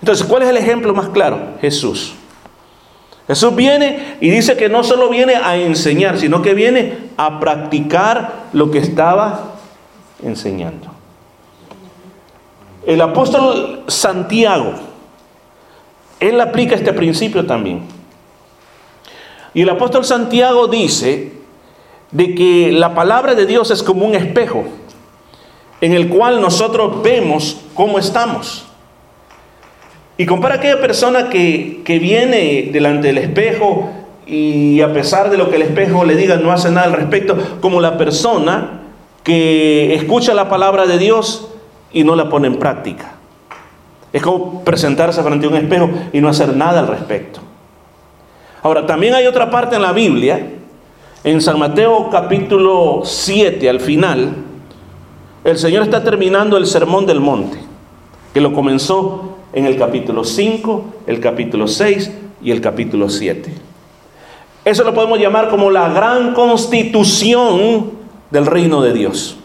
Entonces, 0.01 0.25
¿cuál 0.27 0.45
es 0.45 0.49
el 0.49 0.57
ejemplo 0.57 0.95
más 0.95 1.11
claro? 1.11 1.39
Jesús. 1.61 2.15
Jesús 3.27 3.55
viene 3.55 4.17
y 4.23 4.31
dice 4.31 4.57
que 4.57 4.71
no 4.71 4.83
solo 4.83 5.11
viene 5.11 5.35
a 5.35 5.59
enseñar, 5.59 6.19
sino 6.19 6.41
que 6.41 6.55
viene 6.55 7.11
a 7.19 7.39
practicar 7.39 8.45
lo 8.55 8.71
que 8.71 8.79
estaba 8.79 9.57
enseñando. 10.25 10.92
El 12.87 13.01
apóstol 13.01 13.85
Santiago, 13.87 14.75
él 16.19 16.41
aplica 16.41 16.75
este 16.75 16.93
principio 16.93 17.47
también. 17.47 17.83
Y 19.55 19.63
el 19.63 19.71
apóstol 19.71 20.05
Santiago 20.05 20.67
dice 20.67 21.33
de 22.11 22.35
que 22.35 22.73
la 22.73 22.95
palabra 22.95 23.35
de 23.35 23.47
Dios 23.47 23.71
es 23.71 23.83
como 23.83 24.05
un 24.05 24.15
espejo 24.15 24.65
en 25.81 25.93
el 25.93 26.09
cual 26.09 26.41
nosotros 26.41 27.03
vemos 27.03 27.61
cómo 27.75 27.99
estamos. 27.99 28.67
Y 30.17 30.27
compara 30.27 30.57
aquella 30.57 30.81
persona 30.81 31.29
que, 31.31 31.83
que 31.85 31.99
viene 31.99 32.71
delante 32.73 33.09
del 33.09 33.19
espejo 33.19 33.91
y 34.27 34.81
a 34.81 34.93
pesar 34.93 35.31
de 35.31 35.39
lo 35.39 35.51
que 35.51 35.57
el 35.57 35.63
espejo 35.63 36.05
le 36.05 36.15
diga 36.15 36.37
no 36.37 36.53
hace 36.53 36.71
nada 36.71 36.87
al 36.87 36.93
respecto, 36.93 37.37
como 37.61 37.81
la 37.81 37.97
persona 37.99 38.83
que 39.25 39.95
escucha 39.95 40.35
la 40.35 40.49
palabra 40.49 40.87
de 40.87 40.99
Dios 40.99 41.52
y 41.93 42.05
no 42.05 42.17
la 42.17 42.29
pone 42.29 42.49
en 42.49 42.59
práctica. 42.59 43.15
Es 44.13 44.23
como 44.23 44.63
presentarse 44.65 45.23
frente 45.23 45.47
a 45.47 45.49
un 45.49 45.57
espejo 45.57 45.91
y 46.13 46.21
no 46.21 46.29
hacer 46.29 46.57
nada 46.57 46.81
al 46.81 46.89
respecto. 46.89 47.41
Ahora, 48.63 48.87
también 48.87 49.15
hay 49.15 49.27
otra 49.27 49.51
parte 49.51 49.77
en 49.77 49.83
la 49.83 49.93
Biblia 49.93 50.41
en 51.25 51.41
San 51.41 51.57
Mateo 51.57 52.09
capítulo 52.11 53.03
7, 53.05 53.69
al 53.71 53.79
final, 53.79 54.35
el 55.45 55.57
Señor 55.57 55.85
está 55.85 56.03
terminando 56.03 56.57
el 56.57 56.67
sermón 56.67 57.07
del 57.07 57.21
monte, 57.21 57.59
que 58.35 58.41
lo 58.41 58.53
comenzó 58.53 59.37
en 59.53 59.67
el 59.67 59.77
capítulo 59.77 60.25
5, 60.25 60.85
el 61.07 61.21
capítulo 61.21 61.69
6 61.69 62.11
y 62.43 62.51
el 62.51 62.61
capítulo 62.61 63.09
7. 63.09 63.55
Eso 64.65 64.83
lo 64.83 64.95
podemos 64.95 65.21
llamar 65.21 65.49
como 65.49 65.71
la 65.71 65.91
gran 65.91 66.35
constitución 66.35 67.93
del 68.33 68.47
reino 68.47 68.83
de 68.83 68.93
Dios. 68.93 69.39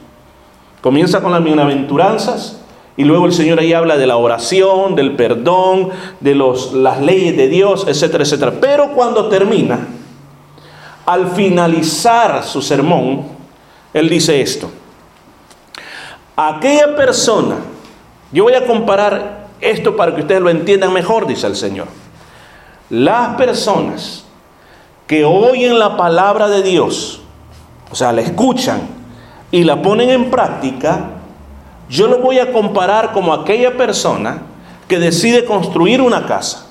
Comienza 0.87 1.19
con 1.19 1.33
las 1.33 1.43
bienaventuranzas 1.43 2.61
y 2.95 3.03
luego 3.03 3.25
el 3.25 3.33
Señor 3.33 3.59
ahí 3.59 3.73
habla 3.73 3.97
de 3.97 4.07
la 4.07 4.15
oración, 4.15 4.95
del 4.95 5.17
perdón, 5.17 5.89
de 6.21 6.33
los, 6.33 6.71
las 6.71 7.01
leyes 7.01 7.35
de 7.35 7.49
Dios, 7.49 7.85
etcétera, 7.89 8.23
etcétera. 8.23 8.53
Pero 8.61 8.93
cuando 8.93 9.27
termina, 9.27 9.85
al 11.05 11.31
finalizar 11.31 12.41
su 12.45 12.61
sermón, 12.61 13.23
él 13.93 14.07
dice 14.07 14.39
esto. 14.39 14.69
Aquella 16.37 16.95
persona, 16.95 17.57
yo 18.31 18.45
voy 18.45 18.53
a 18.53 18.65
comparar 18.65 19.47
esto 19.59 19.93
para 19.93 20.15
que 20.15 20.21
ustedes 20.21 20.39
lo 20.39 20.49
entiendan 20.49 20.93
mejor, 20.93 21.27
dice 21.27 21.47
el 21.47 21.57
Señor. 21.57 21.87
Las 22.89 23.35
personas 23.35 24.23
que 25.05 25.25
oyen 25.25 25.79
la 25.79 25.97
palabra 25.97 26.47
de 26.47 26.63
Dios, 26.63 27.19
o 27.91 27.95
sea, 27.95 28.13
la 28.13 28.21
escuchan 28.21 28.95
y 29.51 29.63
la 29.63 29.81
ponen 29.81 30.09
en 30.09 30.29
práctica, 30.29 31.09
yo 31.89 32.07
lo 32.07 32.19
voy 32.19 32.39
a 32.39 32.51
comparar 32.51 33.13
como 33.13 33.33
aquella 33.33 33.77
persona 33.77 34.41
que 34.87 34.99
decide 34.99 35.45
construir 35.45 36.01
una 36.01 36.25
casa 36.25 36.67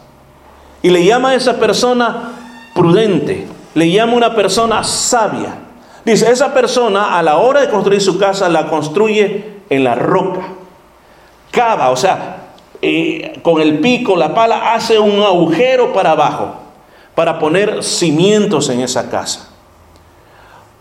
y 0.82 0.90
le 0.90 1.04
llama 1.04 1.30
a 1.30 1.34
esa 1.34 1.58
persona 1.58 2.32
prudente, 2.74 3.46
le 3.74 3.90
llama 3.90 4.14
una 4.14 4.34
persona 4.34 4.84
sabia. 4.84 5.54
Dice, 6.04 6.30
esa 6.30 6.54
persona 6.54 7.18
a 7.18 7.22
la 7.22 7.38
hora 7.38 7.60
de 7.60 7.70
construir 7.70 8.00
su 8.00 8.18
casa 8.18 8.48
la 8.48 8.68
construye 8.68 9.56
en 9.68 9.82
la 9.82 9.94
roca. 9.94 10.42
Cava, 11.50 11.90
o 11.90 11.96
sea, 11.96 12.36
eh, 12.80 13.40
con 13.42 13.60
el 13.60 13.80
pico, 13.80 14.14
la 14.14 14.34
pala, 14.34 14.74
hace 14.74 14.98
un 14.98 15.20
agujero 15.22 15.92
para 15.92 16.12
abajo 16.12 16.66
para 17.16 17.38
poner 17.38 17.82
cimientos 17.82 18.68
en 18.68 18.80
esa 18.80 19.10
casa. 19.10 19.45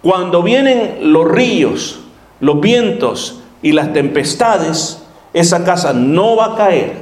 Cuando 0.06 0.44
vienen 0.44 1.12
los 1.14 1.28
ríos, 1.28 2.00
los 2.40 2.62
vientos 2.62 3.42
y 3.64 3.72
las 3.72 3.92
tempestades, 3.92 5.04
esa 5.34 5.64
casa 5.64 5.94
no 5.94 6.36
va 6.36 6.54
a 6.54 6.56
caer 6.56 6.94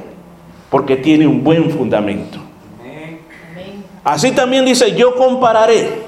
porque 0.70 0.96
tiene 0.96 1.26
un 1.26 1.44
buen 1.44 1.70
fundamento. 1.70 2.38
Así 4.02 4.32
también 4.32 4.64
dice, 4.64 4.94
yo 4.96 5.16
compararé 5.16 5.98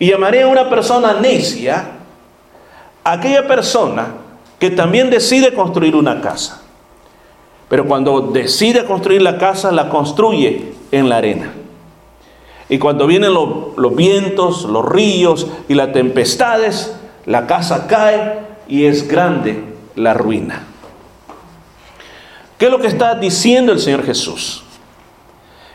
y 0.00 0.10
llamaré 0.10 0.42
a 0.42 0.48
una 0.48 0.68
persona 0.68 1.14
necia, 1.20 1.90
aquella 3.04 3.46
persona 3.46 4.14
que 4.58 4.70
también 4.70 5.10
decide 5.10 5.54
construir 5.54 5.94
una 5.94 6.20
casa. 6.20 6.60
Pero 7.68 7.86
cuando 7.86 8.20
decide 8.20 8.84
construir 8.84 9.22
la 9.22 9.38
casa, 9.38 9.70
la 9.70 9.90
construye 9.90 10.72
en 10.90 11.08
la 11.08 11.18
arena. 11.18 11.52
Y 12.68 12.78
cuando 12.78 13.06
vienen 13.06 13.32
los 13.32 13.96
vientos, 13.96 14.64
los 14.64 14.84
ríos 14.84 15.46
y 15.68 15.74
las 15.74 15.92
tempestades, 15.92 16.96
la 17.24 17.46
casa 17.46 17.86
cae 17.86 18.40
y 18.68 18.84
es 18.84 19.06
grande 19.06 19.62
la 19.94 20.14
ruina. 20.14 20.64
¿Qué 22.58 22.66
es 22.66 22.70
lo 22.70 22.80
que 22.80 22.88
está 22.88 23.14
diciendo 23.14 23.72
el 23.72 23.80
Señor 23.80 24.04
Jesús? 24.04 24.64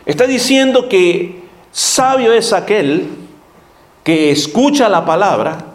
Está 0.05 0.25
diciendo 0.25 0.89
que 0.89 1.43
sabio 1.71 2.33
es 2.33 2.53
aquel 2.53 3.07
que 4.03 4.31
escucha 4.31 4.89
la 4.89 5.05
palabra 5.05 5.65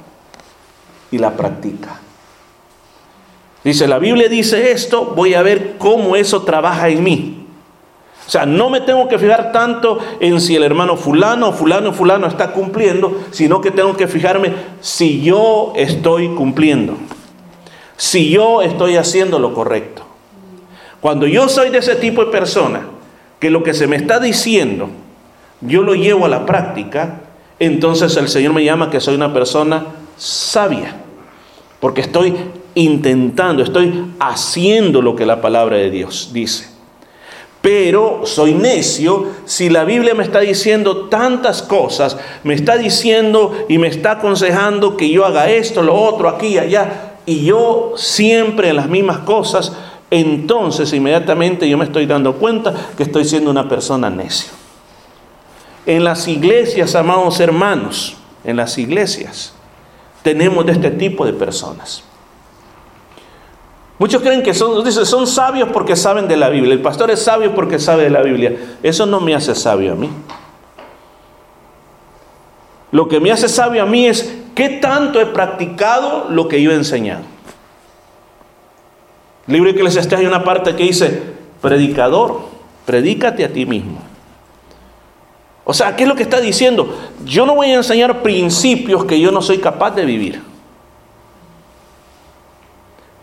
y 1.10 1.18
la 1.18 1.36
practica. 1.36 2.00
Dice, 3.62 3.88
la 3.88 3.98
Biblia 3.98 4.28
dice 4.28 4.72
esto, 4.72 5.06
voy 5.16 5.34
a 5.34 5.42
ver 5.42 5.76
cómo 5.78 6.16
eso 6.16 6.42
trabaja 6.42 6.88
en 6.88 7.02
mí. 7.02 7.35
O 8.26 8.30
sea, 8.30 8.44
no 8.44 8.70
me 8.70 8.80
tengo 8.80 9.06
que 9.06 9.18
fijar 9.18 9.52
tanto 9.52 9.98
en 10.18 10.40
si 10.40 10.56
el 10.56 10.64
hermano 10.64 10.96
fulano, 10.96 11.52
fulano, 11.52 11.92
fulano 11.92 12.26
está 12.26 12.50
cumpliendo, 12.50 13.20
sino 13.30 13.60
que 13.60 13.70
tengo 13.70 13.96
que 13.96 14.08
fijarme 14.08 14.52
si 14.80 15.22
yo 15.22 15.72
estoy 15.76 16.28
cumpliendo, 16.30 16.94
si 17.96 18.30
yo 18.30 18.62
estoy 18.62 18.96
haciendo 18.96 19.38
lo 19.38 19.54
correcto. 19.54 20.02
Cuando 21.00 21.28
yo 21.28 21.48
soy 21.48 21.70
de 21.70 21.78
ese 21.78 21.94
tipo 21.94 22.24
de 22.24 22.32
persona, 22.32 22.80
que 23.38 23.50
lo 23.50 23.62
que 23.62 23.74
se 23.74 23.86
me 23.86 23.94
está 23.94 24.18
diciendo, 24.18 24.88
yo 25.60 25.82
lo 25.82 25.94
llevo 25.94 26.26
a 26.26 26.28
la 26.28 26.46
práctica, 26.46 27.20
entonces 27.60 28.16
el 28.16 28.28
Señor 28.28 28.54
me 28.54 28.64
llama 28.64 28.90
que 28.90 29.00
soy 29.00 29.14
una 29.14 29.32
persona 29.32 29.84
sabia, 30.16 30.96
porque 31.78 32.00
estoy 32.00 32.34
intentando, 32.74 33.62
estoy 33.62 34.04
haciendo 34.18 35.00
lo 35.00 35.14
que 35.14 35.26
la 35.26 35.40
palabra 35.40 35.76
de 35.76 35.90
Dios 35.90 36.30
dice 36.32 36.75
pero 37.66 38.20
soy 38.26 38.54
necio 38.54 39.26
si 39.44 39.68
la 39.68 39.82
Biblia 39.82 40.14
me 40.14 40.22
está 40.22 40.38
diciendo 40.38 41.06
tantas 41.06 41.62
cosas, 41.62 42.16
me 42.44 42.54
está 42.54 42.76
diciendo 42.76 43.66
y 43.68 43.78
me 43.78 43.88
está 43.88 44.12
aconsejando 44.12 44.96
que 44.96 45.10
yo 45.10 45.24
haga 45.24 45.50
esto, 45.50 45.82
lo 45.82 45.96
otro, 45.96 46.28
aquí 46.28 46.58
allá, 46.58 47.16
y 47.26 47.44
yo 47.44 47.94
siempre 47.96 48.68
en 48.68 48.76
las 48.76 48.88
mismas 48.88 49.18
cosas, 49.18 49.72
entonces 50.12 50.92
inmediatamente 50.92 51.68
yo 51.68 51.76
me 51.76 51.86
estoy 51.86 52.06
dando 52.06 52.36
cuenta 52.36 52.72
que 52.96 53.02
estoy 53.02 53.24
siendo 53.24 53.50
una 53.50 53.68
persona 53.68 54.10
necio. 54.10 54.52
En 55.86 56.04
las 56.04 56.28
iglesias, 56.28 56.94
amados 56.94 57.40
hermanos, 57.40 58.16
en 58.44 58.58
las 58.58 58.78
iglesias, 58.78 59.54
tenemos 60.22 60.64
de 60.66 60.70
este 60.70 60.92
tipo 60.92 61.26
de 61.26 61.32
personas. 61.32 62.04
Muchos 63.98 64.20
creen 64.20 64.42
que 64.42 64.52
son, 64.52 65.26
sabios 65.26 65.70
porque 65.72 65.96
saben 65.96 66.28
de 66.28 66.36
la 66.36 66.50
Biblia. 66.50 66.74
El 66.74 66.82
pastor 66.82 67.10
es 67.10 67.22
sabio 67.22 67.54
porque 67.54 67.78
sabe 67.78 68.04
de 68.04 68.10
la 68.10 68.22
Biblia. 68.22 68.76
Eso 68.82 69.06
no 69.06 69.20
me 69.20 69.34
hace 69.34 69.54
sabio 69.54 69.92
a 69.92 69.96
mí. 69.96 70.10
Lo 72.92 73.08
que 73.08 73.20
me 73.20 73.32
hace 73.32 73.48
sabio 73.48 73.82
a 73.82 73.86
mí 73.86 74.06
es 74.06 74.34
qué 74.54 74.68
tanto 74.68 75.20
he 75.20 75.26
practicado 75.26 76.26
lo 76.28 76.46
que 76.46 76.60
yo 76.60 76.72
he 76.72 76.74
enseñado. 76.74 77.22
Libro 79.46 79.72
de 79.72 79.78
Eclesiastes 79.78 80.18
hay 80.18 80.26
una 80.26 80.44
parte 80.44 80.74
que 80.74 80.82
dice, 80.82 81.22
predicador, 81.62 82.40
predícate 82.84 83.44
a 83.44 83.52
ti 83.52 83.64
mismo. 83.64 84.00
O 85.64 85.72
sea, 85.72 85.96
¿qué 85.96 86.02
es 86.02 86.08
lo 86.08 86.16
que 86.16 86.22
está 86.22 86.40
diciendo? 86.40 86.94
Yo 87.24 87.46
no 87.46 87.54
voy 87.54 87.70
a 87.70 87.74
enseñar 87.74 88.22
principios 88.22 89.04
que 89.04 89.18
yo 89.18 89.32
no 89.32 89.40
soy 89.40 89.58
capaz 89.58 89.92
de 89.92 90.04
vivir. 90.04 90.55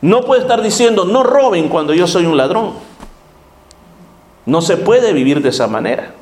No 0.03 0.25
puede 0.25 0.41
estar 0.41 0.61
diciendo, 0.61 1.05
no 1.05 1.23
roben 1.23 1.69
cuando 1.69 1.93
yo 1.93 2.07
soy 2.07 2.25
un 2.25 2.35
ladrón. 2.35 2.73
No 4.45 4.61
se 4.61 4.75
puede 4.75 5.13
vivir 5.13 5.41
de 5.41 5.47
esa 5.47 5.67
manera. 5.67 6.13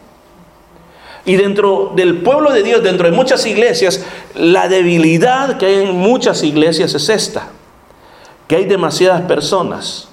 Y 1.25 1.35
dentro 1.35 1.91
del 1.95 2.21
pueblo 2.21 2.51
de 2.51 2.61
Dios, 2.61 2.83
dentro 2.83 3.09
de 3.09 3.17
muchas 3.17 3.43
iglesias, 3.47 4.05
la 4.35 4.67
debilidad 4.67 5.57
que 5.57 5.65
hay 5.65 5.75
en 5.87 5.97
muchas 5.97 6.43
iglesias 6.43 6.93
es 6.93 7.09
esta, 7.09 7.47
que 8.47 8.57
hay 8.57 8.65
demasiadas 8.65 9.23
personas 9.23 10.09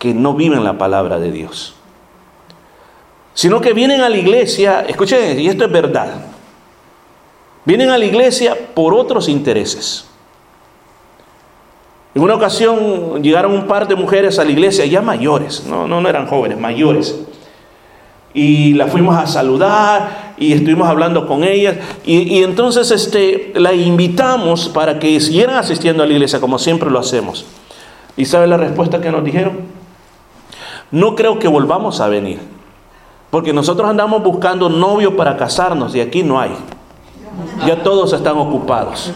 que 0.00 0.12
no 0.12 0.34
viven 0.34 0.64
la 0.64 0.76
palabra 0.76 1.20
de 1.20 1.30
Dios, 1.30 1.76
sino 3.32 3.60
que 3.60 3.74
vienen 3.74 4.00
a 4.00 4.08
la 4.08 4.16
iglesia, 4.16 4.80
escuchen, 4.80 5.38
y 5.38 5.46
esto 5.46 5.66
es 5.66 5.70
verdad, 5.70 6.20
vienen 7.64 7.90
a 7.90 7.98
la 7.98 8.06
iglesia 8.06 8.56
por 8.74 8.92
otros 8.92 9.28
intereses. 9.28 10.07
En 12.18 12.24
una 12.24 12.34
ocasión 12.34 13.22
llegaron 13.22 13.52
un 13.52 13.68
par 13.68 13.86
de 13.86 13.94
mujeres 13.94 14.40
a 14.40 14.44
la 14.44 14.50
iglesia, 14.50 14.84
ya 14.86 15.00
mayores, 15.00 15.64
no, 15.68 15.86
no, 15.86 16.08
eran 16.08 16.26
jóvenes, 16.26 16.58
mayores. 16.58 17.16
Y 18.34 18.74
la 18.74 18.88
fuimos 18.88 19.16
a 19.16 19.28
saludar 19.28 20.34
y 20.36 20.52
estuvimos 20.52 20.88
hablando 20.88 21.28
con 21.28 21.44
ellas. 21.44 21.76
Y, 22.04 22.42
entonces 22.42 22.90
este, 22.90 23.52
la 23.54 23.72
invitamos 23.72 24.68
para 24.68 24.98
que 24.98 25.20
siguieran 25.20 25.54
asistiendo 25.54 26.02
a 26.02 26.06
la 26.06 26.12
iglesia, 26.12 26.40
como 26.40 26.58
siempre 26.58 26.90
lo 26.90 26.98
hacemos. 26.98 27.46
¿Y 28.16 28.24
sabe 28.24 28.48
la 28.48 28.56
respuesta 28.56 29.00
que 29.00 29.12
nos 29.12 29.22
dijeron? 29.22 29.60
No 30.90 31.14
creo 31.14 31.38
que 31.38 31.46
volvamos 31.46 32.00
a 32.00 32.08
venir. 32.08 32.40
Porque 33.30 33.52
nosotros 33.52 33.88
andamos 33.88 34.24
buscando 34.24 34.68
novio 34.68 35.16
para 35.16 35.36
casarnos 35.36 35.94
y 35.94 36.00
aquí 36.00 36.24
no 36.24 36.40
hay. 36.40 36.50
Ya 37.64 37.80
todos 37.84 38.12
están 38.12 38.36
ocupados. 38.38 39.12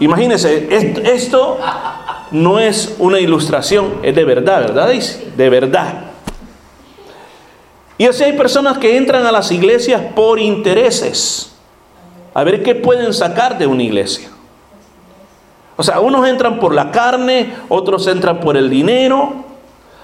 Imagínense, 0.00 0.68
esto 1.12 1.58
no 2.30 2.58
es 2.58 2.94
una 2.98 3.18
ilustración, 3.18 3.94
es 4.02 4.14
de 4.14 4.24
verdad, 4.24 4.60
¿verdad? 4.60 4.92
De 5.36 5.48
verdad. 5.48 6.04
Y 7.96 8.06
así 8.06 8.22
hay 8.22 8.34
personas 8.34 8.78
que 8.78 8.96
entran 8.96 9.26
a 9.26 9.32
las 9.32 9.50
iglesias 9.50 10.00
por 10.14 10.38
intereses. 10.38 11.56
A 12.32 12.44
ver 12.44 12.62
qué 12.62 12.76
pueden 12.76 13.12
sacar 13.12 13.58
de 13.58 13.66
una 13.66 13.82
iglesia. 13.82 14.28
O 15.76 15.82
sea, 15.82 15.98
unos 16.00 16.26
entran 16.28 16.60
por 16.60 16.74
la 16.74 16.92
carne, 16.92 17.54
otros 17.68 18.06
entran 18.06 18.38
por 18.40 18.56
el 18.56 18.70
dinero, 18.70 19.47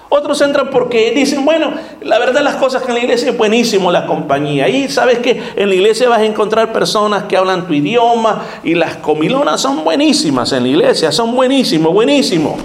otros 0.08 0.40
entran 0.40 0.70
porque 0.70 1.12
dicen, 1.12 1.44
bueno, 1.44 1.72
la 2.02 2.18
verdad 2.18 2.42
las 2.42 2.56
cosas 2.56 2.82
que 2.82 2.88
en 2.88 2.94
la 2.94 3.00
iglesia 3.00 3.30
es 3.30 3.36
buenísimo 3.36 3.90
la 3.90 4.06
compañía. 4.06 4.68
Y 4.68 4.88
sabes 4.88 5.18
que 5.18 5.42
en 5.56 5.68
la 5.68 5.74
iglesia 5.74 6.08
vas 6.08 6.20
a 6.20 6.24
encontrar 6.24 6.72
personas 6.72 7.24
que 7.24 7.36
hablan 7.36 7.66
tu 7.66 7.72
idioma 7.72 8.44
y 8.62 8.74
las 8.74 8.96
comilonas 8.96 9.60
son 9.60 9.82
buenísimas 9.82 10.52
en 10.52 10.62
la 10.62 10.68
iglesia, 10.68 11.10
son 11.10 11.34
buenísimo, 11.34 11.90
buenísimo. 11.90 12.56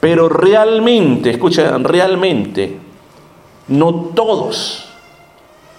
Pero 0.00 0.28
realmente, 0.28 1.30
escuchen, 1.30 1.84
realmente, 1.84 2.78
no 3.68 3.94
todos 4.14 4.90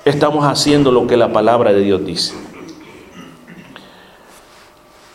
estamos 0.05 0.45
haciendo 0.45 0.91
lo 0.91 1.05
que 1.05 1.17
la 1.17 1.31
palabra 1.31 1.71
de 1.71 1.81
Dios 1.81 2.03
dice. 2.03 2.33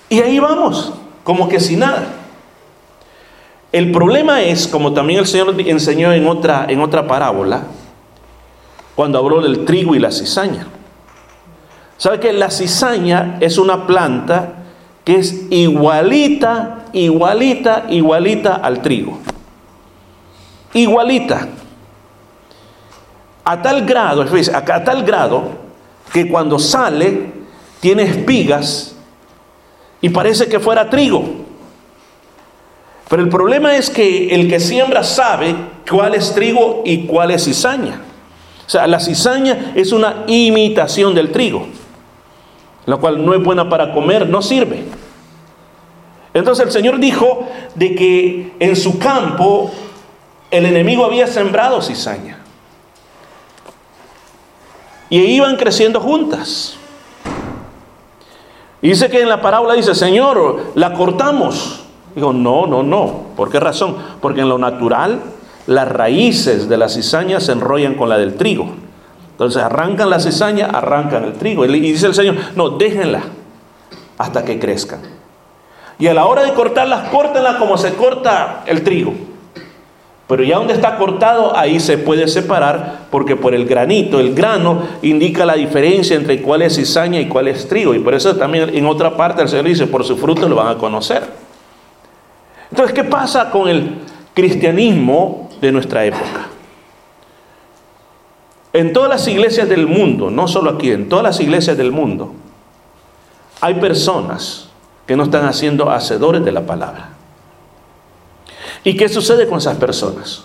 Y 0.09 0.20
ahí 0.20 0.38
vamos, 0.38 0.92
como 1.24 1.48
que 1.48 1.59
sin 1.59 1.80
nada. 1.80 2.19
El 3.72 3.92
problema 3.92 4.42
es, 4.42 4.66
como 4.66 4.92
también 4.92 5.20
el 5.20 5.26
Señor 5.26 5.54
enseñó 5.61 6.12
en 6.12 6.26
otra, 6.26 6.66
en 6.68 6.80
otra 6.80 7.06
parábola, 7.06 7.64
cuando 8.96 9.18
habló 9.18 9.40
del 9.40 9.64
trigo 9.64 9.94
y 9.94 10.00
la 10.00 10.11
cizaña. 10.11 10.66
¿Sabe 11.96 12.18
que 12.18 12.33
la 12.33 12.50
cizaña 12.50 13.37
es 13.40 13.59
una 13.59 13.87
planta 13.87 14.54
que 15.04 15.16
es 15.16 15.46
igualita, 15.50 16.87
igualita, 16.92 17.87
igualita 17.90 18.56
al 18.56 18.83
trigo? 18.83 19.18
Igualita. 20.74 21.48
A 23.44 23.62
tal 23.62 23.85
grado, 23.85 24.22
a 24.22 24.85
tal 24.85 25.02
grado 25.04 25.42
que 26.12 26.28
cuando 26.28 26.59
sale 26.59 27.33
tiene 27.80 28.02
espigas 28.02 28.96
y 30.00 30.09
parece 30.09 30.48
que 30.48 30.59
fuera 30.59 30.90
trigo. 30.90 31.50
Pero 33.11 33.23
el 33.23 33.29
problema 33.29 33.75
es 33.75 33.90
que 33.90 34.33
el 34.33 34.49
que 34.49 34.61
siembra 34.61 35.03
sabe 35.03 35.57
cuál 35.90 36.14
es 36.14 36.33
trigo 36.33 36.83
y 36.87 37.07
cuál 37.07 37.33
es 37.33 37.44
cizaña. 37.44 38.03
O 38.64 38.70
sea, 38.70 38.87
la 38.87 39.01
cizaña 39.01 39.73
es 39.75 39.90
una 39.90 40.23
imitación 40.29 41.12
del 41.12 41.33
trigo, 41.33 41.66
la 42.87 42.99
cual 42.99 43.27
no 43.27 43.35
es 43.35 43.42
buena 43.42 43.68
para 43.68 43.92
comer, 43.92 44.29
no 44.29 44.40
sirve. 44.42 44.85
Entonces 46.33 46.66
el 46.66 46.70
Señor 46.70 47.01
dijo 47.01 47.49
de 47.75 47.96
que 47.96 48.53
en 48.61 48.77
su 48.77 49.01
campo 49.01 49.73
el 50.53 50.66
enemigo 50.66 51.05
había 51.05 51.27
sembrado 51.27 51.83
cizaña. 51.83 52.38
Y 55.09 55.18
iban 55.18 55.57
creciendo 55.57 56.01
juntas. 56.01 56.77
Y 58.81 58.90
dice 58.90 59.11
que 59.11 59.20
en 59.20 59.29
la 59.29 59.42
parábola 59.42 59.75
dice, 59.75 59.96
Señor, 59.96 60.70
la 60.77 60.92
cortamos. 60.94 61.89
Digo, 62.14 62.33
no, 62.33 62.66
no, 62.66 62.83
no. 62.83 63.27
¿Por 63.37 63.51
qué 63.51 63.61
razón? 63.61 63.96
Porque 64.20 64.40
en 64.40 64.49
lo 64.49 64.59
natural 64.59 65.20
las 65.66 65.88
raíces 65.88 66.68
de 66.68 66.77
la 66.77 66.88
cizaña 66.88 67.40
se 67.40 67.53
enrollan 67.53 67.94
con 67.94 68.09
la 68.09 68.18
del 68.18 68.37
trigo. 68.37 68.66
Entonces 69.33 69.62
arrancan 69.62 70.11
la 70.11 70.20
cizaña, 70.20 70.66
arrancan 70.66 71.25
el 71.25 71.35
trigo. 71.35 71.64
Y 71.64 71.81
dice 71.81 72.07
el 72.07 72.14
Señor, 72.14 72.37
no, 72.57 72.70
déjenla 72.70 73.23
hasta 74.18 74.44
que 74.44 74.59
crezcan. 74.59 75.01
Y 75.99 76.07
a 76.09 76.14
la 76.14 76.27
hora 76.27 76.42
de 76.42 76.53
cortarlas, 76.53 77.09
córtenla 77.11 77.59
como 77.59 77.79
se 77.79 77.94
corta 77.94 78.64
el 78.66 78.83
trigo. 78.83 79.12
Pero 80.27 80.44
ya 80.44 80.57
donde 80.57 80.75
está 80.75 80.96
cortado, 80.96 81.57
ahí 81.57 81.81
se 81.81 81.99
puede 81.99 82.29
separar, 82.29 83.07
porque 83.11 83.35
por 83.35 83.55
el 83.55 83.66
granito, 83.66 84.20
el 84.20 84.35
grano 84.35 84.83
indica 85.03 85.44
la 85.44 85.55
diferencia 85.55 86.16
entre 86.16 86.40
cuál 86.40 86.62
es 86.62 86.77
cizaña 86.77 87.20
y 87.20 87.27
cuál 87.27 87.49
es 87.49 87.68
trigo. 87.68 87.94
Y 87.94 87.99
por 87.99 88.14
eso 88.14 88.37
también 88.37 88.70
en 88.73 88.87
otra 88.87 89.16
parte 89.16 89.42
el 89.42 89.49
Señor 89.49 89.64
dice, 89.64 89.87
por 89.87 90.05
su 90.05 90.16
fruto 90.16 90.49
lo 90.49 90.57
van 90.57 90.68
a 90.68 90.79
conocer. 90.79 91.50
Entonces, 92.70 92.94
¿qué 92.94 93.04
pasa 93.04 93.50
con 93.50 93.68
el 93.68 93.98
cristianismo 94.35 95.50
de 95.61 95.72
nuestra 95.72 96.04
época? 96.04 96.48
En 98.72 98.92
todas 98.92 99.11
las 99.11 99.26
iglesias 99.26 99.68
del 99.68 99.87
mundo, 99.87 100.30
no 100.30 100.46
solo 100.46 100.70
aquí, 100.70 100.92
en 100.92 101.09
todas 101.09 101.24
las 101.24 101.40
iglesias 101.40 101.76
del 101.76 101.90
mundo, 101.90 102.33
hay 103.61 103.74
personas 103.74 104.68
que 105.06 105.16
no 105.16 105.24
están 105.24 105.44
haciendo 105.44 105.90
hacedores 105.90 106.44
de 106.44 106.52
la 106.52 106.62
palabra. 106.62 107.11
¿Y 108.85 108.96
qué 108.96 109.09
sucede 109.09 109.48
con 109.48 109.59
esas 109.59 109.76
personas? 109.76 110.44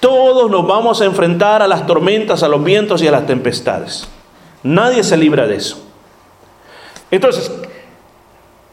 Todos 0.00 0.50
nos 0.50 0.66
vamos 0.66 1.00
a 1.00 1.04
enfrentar 1.04 1.62
a 1.62 1.68
las 1.68 1.86
tormentas, 1.86 2.42
a 2.42 2.48
los 2.48 2.62
vientos 2.62 3.02
y 3.02 3.08
a 3.08 3.12
las 3.12 3.26
tempestades. 3.26 4.08
Nadie 4.62 5.02
se 5.04 5.16
libra 5.16 5.46
de 5.46 5.56
eso. 5.56 5.82
Entonces, 7.10 7.50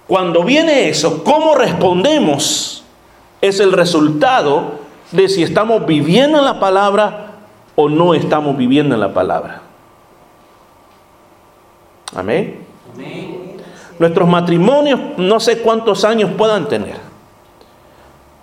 cuando 0.08 0.44
viene 0.44 0.90
eso, 0.90 1.24
¿cómo 1.24 1.56
respondemos? 1.56 2.84
Es 3.42 3.60
el 3.60 3.72
resultado 3.72 4.80
de 5.12 5.30
si 5.30 5.44
estamos 5.44 5.86
viviendo 5.86 6.40
en 6.40 6.46
la 6.46 6.60
palabra 6.60 7.32
o 7.76 7.90
no 7.90 8.14
estamos 8.14 8.58
viviendo 8.58 8.96
en 8.96 9.02
la 9.02 9.14
palabra. 9.14 9.62
Amén. 12.16 12.66
Nuestros 14.00 14.28
matrimonios 14.28 15.00
no 15.18 15.40
sé 15.40 15.60
cuántos 15.60 16.04
años 16.04 16.32
puedan 16.38 16.68
tener. 16.68 16.98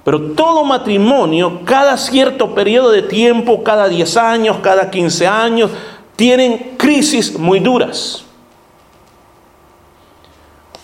Pero 0.05 0.33
todo 0.33 0.65
matrimonio, 0.65 1.61
cada 1.65 1.97
cierto 1.97 2.55
periodo 2.55 2.91
de 2.91 3.03
tiempo, 3.03 3.63
cada 3.63 3.89
10 3.89 4.17
años, 4.17 4.57
cada 4.63 4.91
15 4.91 5.27
años, 5.27 5.71
tienen 6.17 6.75
crisis 6.79 7.39
muy 7.39 7.61
duras. 7.61 8.25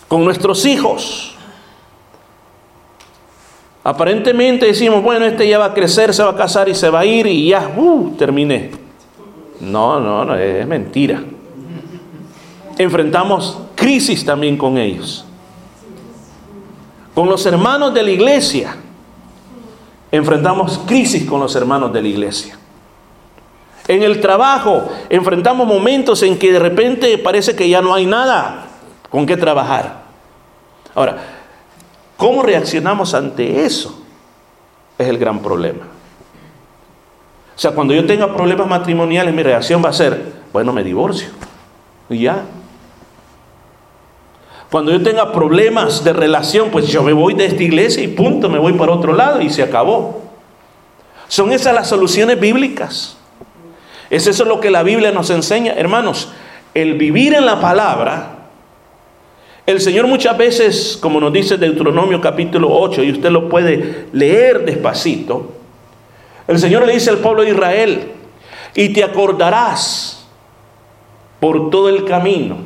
Con 0.07 0.23
nuestros 0.23 0.65
hijos. 0.65 1.35
Aparentemente 3.83 4.65
decimos, 4.65 5.01
bueno, 5.01 5.25
este 5.25 5.47
ya 5.47 5.59
va 5.59 5.65
a 5.65 5.73
crecer, 5.73 6.13
se 6.13 6.21
va 6.21 6.31
a 6.31 6.35
casar 6.35 6.67
y 6.67 6.75
se 6.75 6.89
va 6.89 6.99
a 6.99 7.05
ir 7.05 7.25
y 7.25 7.49
ya, 7.49 7.71
uh, 7.75 8.15
terminé. 8.17 8.71
No, 9.61 9.99
no, 9.99 10.25
no, 10.25 10.35
es 10.35 10.67
mentira. 10.67 11.23
Enfrentamos 12.77 13.59
crisis 13.75 14.25
también 14.25 14.57
con 14.57 14.77
ellos. 14.77 15.25
Con 17.15 17.29
los 17.29 17.45
hermanos 17.45 17.93
de 17.93 18.03
la 18.03 18.11
iglesia 18.11 18.75
enfrentamos 20.11 20.79
crisis 20.85 21.25
con 21.25 21.39
los 21.39 21.55
hermanos 21.55 21.91
de 21.91 22.01
la 22.01 22.07
iglesia. 22.07 22.57
En 23.87 24.03
el 24.03 24.19
trabajo 24.19 24.89
enfrentamos 25.09 25.65
momentos 25.65 26.21
en 26.23 26.37
que 26.37 26.51
de 26.51 26.59
repente 26.59 27.17
parece 27.17 27.55
que 27.55 27.69
ya 27.69 27.81
no 27.81 27.93
hay 27.93 28.05
nada 28.05 28.66
con 29.09 29.25
qué 29.25 29.37
trabajar. 29.37 30.01
Ahora, 30.95 31.17
¿cómo 32.17 32.43
reaccionamos 32.43 33.13
ante 33.13 33.65
eso? 33.65 34.03
Es 34.97 35.07
el 35.07 35.17
gran 35.17 35.39
problema. 35.39 35.85
O 37.55 37.59
sea, 37.59 37.71
cuando 37.71 37.93
yo 37.93 38.05
tenga 38.05 38.33
problemas 38.35 38.67
matrimoniales, 38.67 39.33
mi 39.33 39.41
reacción 39.41 39.83
va 39.83 39.89
a 39.89 39.93
ser, 39.93 40.33
bueno, 40.53 40.71
me 40.73 40.83
divorcio. 40.83 41.29
Y 42.09 42.19
ya. 42.19 42.43
Cuando 44.69 44.91
yo 44.91 45.01
tenga 45.01 45.31
problemas 45.31 46.03
de 46.03 46.13
relación, 46.13 46.69
pues 46.69 46.87
yo 46.87 47.01
me 47.01 47.13
voy 47.13 47.33
de 47.33 47.45
esta 47.45 47.63
iglesia 47.63 48.03
y 48.03 48.09
punto, 48.09 48.49
me 48.49 48.59
voy 48.59 48.73
para 48.73 48.91
otro 48.91 49.13
lado 49.13 49.41
y 49.41 49.49
se 49.49 49.63
acabó. 49.63 50.21
Son 51.27 51.51
esas 51.51 51.73
las 51.73 51.87
soluciones 51.87 52.39
bíblicas. 52.39 53.17
Es 54.09 54.27
eso 54.27 54.45
lo 54.45 54.59
que 54.59 54.69
la 54.69 54.83
Biblia 54.83 55.11
nos 55.11 55.29
enseña. 55.29 55.73
Hermanos, 55.73 56.29
el 56.73 56.93
vivir 56.93 57.33
en 57.33 57.45
la 57.45 57.59
palabra, 57.59 58.36
el 59.67 59.81
Señor 59.81 60.07
muchas 60.07 60.37
veces, 60.37 60.97
como 60.99 61.19
nos 61.19 61.33
dice 61.33 61.57
Deuteronomio 61.57 62.21
capítulo 62.21 62.69
8, 62.71 63.03
y 63.03 63.11
usted 63.11 63.29
lo 63.29 63.49
puede 63.49 64.05
leer 64.13 64.63
despacito, 64.63 65.51
el 66.47 66.57
Señor 66.57 66.87
le 66.87 66.93
dice 66.93 67.09
al 67.09 67.17
pueblo 67.17 67.43
de 67.43 67.49
Israel, 67.49 68.11
y 68.73 68.89
te 68.93 69.03
acordarás 69.03 70.25
por 71.41 71.69
todo 71.69 71.89
el 71.89 72.05
camino 72.05 72.59